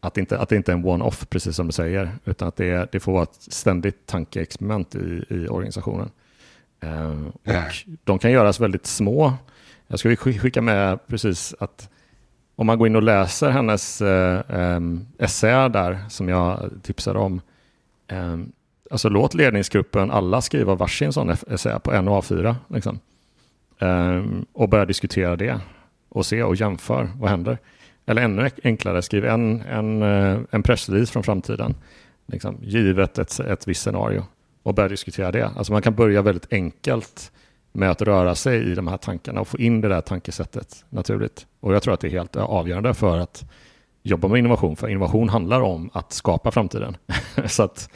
[0.00, 2.92] att, inte, att det inte är en one-off, precis som du säger, utan att det,
[2.92, 6.10] det får vara ett ständigt tankeexperiment i, i organisationen.
[7.32, 7.50] och
[8.04, 9.32] de kan göras väldigt små.
[9.92, 11.88] Jag ska skicka med precis att
[12.56, 14.80] om man går in och läser hennes eh,
[15.18, 17.40] essä där som jag tipsade om,
[18.90, 22.54] Alltså låt ledningsgruppen alla skriva varsin sån essä på en och A4.
[22.68, 22.98] Liksom.
[23.78, 24.22] Eh,
[24.52, 25.60] och börja diskutera det
[26.08, 27.58] och se och jämför vad händer.
[28.06, 31.74] Eller ännu enklare, skriv en, en, eh, en pressrelease från framtiden.
[32.26, 34.24] Liksom, givet ett, ett visst scenario.
[34.62, 35.50] Och börja diskutera det.
[35.56, 37.32] Alltså man kan börja väldigt enkelt
[37.72, 41.46] med att röra sig i de här tankarna och få in det där tankesättet naturligt.
[41.60, 43.44] Och jag tror att det är helt avgörande för att
[44.02, 46.96] jobba med innovation, för innovation handlar om att skapa framtiden.
[47.46, 47.90] så att,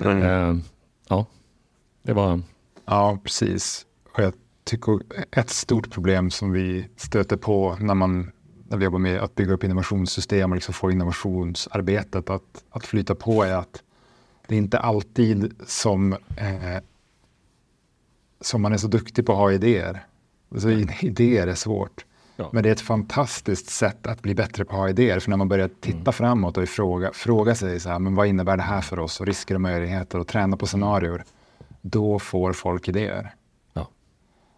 [0.00, 0.22] mm.
[0.22, 0.62] eh,
[1.08, 1.26] ja,
[2.02, 2.40] det var...
[2.84, 3.86] Ja, precis.
[4.14, 4.32] Och jag
[4.64, 8.32] tycker ett stort problem som vi stöter på när, man,
[8.68, 13.14] när vi jobbar med att bygga upp innovationssystem och liksom få innovationsarbetet att, att flyta
[13.14, 13.82] på är att
[14.48, 16.76] det är inte alltid som, eh,
[18.44, 20.06] som man är så duktig på att ha idéer.
[20.52, 20.70] Alltså,
[21.00, 22.04] idéer är svårt.
[22.36, 22.50] Ja.
[22.52, 25.20] Men det är ett fantastiskt sätt att bli bättre på att ha idéer.
[25.20, 26.12] För när man börjar titta mm.
[26.12, 29.20] framåt och fråga, fråga sig så här, men vad innebär det här för oss?
[29.20, 31.24] Och risker och möjligheter och träna på scenarier.
[31.80, 33.34] Då får folk idéer.
[33.72, 33.88] Ja.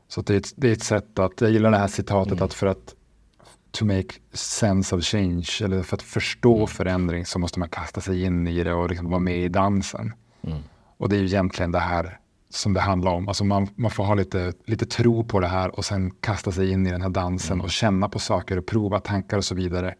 [0.09, 2.45] Så det är, ett, det är ett sätt att, jag gillar det här citatet mm.
[2.45, 2.95] att för att
[3.71, 6.67] to make sense of change, eller för att förstå mm.
[6.67, 10.13] förändring så måste man kasta sig in i det och liksom vara med i dansen.
[10.43, 10.59] Mm.
[10.97, 12.19] Och det är ju egentligen det här
[12.55, 13.29] som det handlar om.
[13.29, 16.71] Alltså man, man får ha lite, lite tro på det här och sen kasta sig
[16.71, 17.65] in i den här dansen mm.
[17.65, 19.95] och känna på saker och prova tankar och så vidare.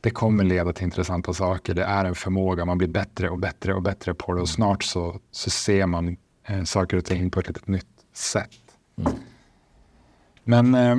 [0.00, 1.74] Det kommer leda till intressanta saker.
[1.74, 2.64] Det är en förmåga.
[2.64, 6.16] Man blir bättre och bättre och bättre på det och snart så, så ser man
[6.46, 8.50] eh, saker och ting på ett lite nytt sätt.
[8.98, 9.12] Mm.
[10.44, 10.96] Men eh,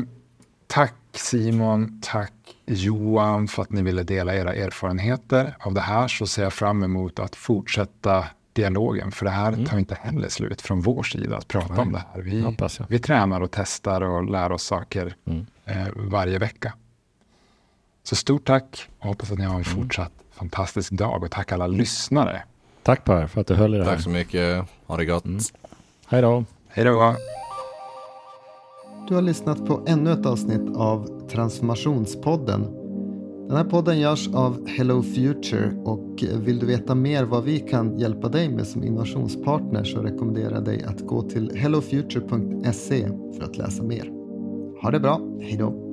[0.68, 2.34] tack Simon, tack
[2.66, 6.08] Johan för att ni ville dela era erfarenheter av det här.
[6.08, 8.26] Så ser jag fram emot att fortsätta
[8.58, 9.66] dialogen, för det här mm.
[9.66, 11.82] tar inte heller slut från vår sida att prata Nej.
[11.82, 12.22] om det här.
[12.22, 12.58] Vi,
[12.89, 15.45] vi tränar och testar och lär oss saker mm.
[15.66, 16.74] eh, varje vecka.
[18.03, 19.76] Så stort tack och hoppas att ni har en mm.
[19.76, 22.43] fortsatt fantastisk dag och tack alla lyssnare.
[22.84, 23.91] Tack Per för att du höll i det här.
[23.91, 24.66] Tack så mycket.
[24.86, 25.26] Ha det gott.
[25.26, 25.39] Mm.
[26.08, 26.45] Hej då.
[26.68, 27.16] Hej då.
[29.08, 32.76] Du har lyssnat på ännu ett avsnitt av Transformationspodden.
[33.48, 37.60] Den här podden görs av Hello Future och eh, vill du veta mer vad vi
[37.60, 43.43] kan hjälpa dig med som innovationspartner så rekommenderar jag dig att gå till hellofuture.se för
[43.43, 44.12] att läsa mer.
[44.82, 45.87] Ha det bra, hejdå!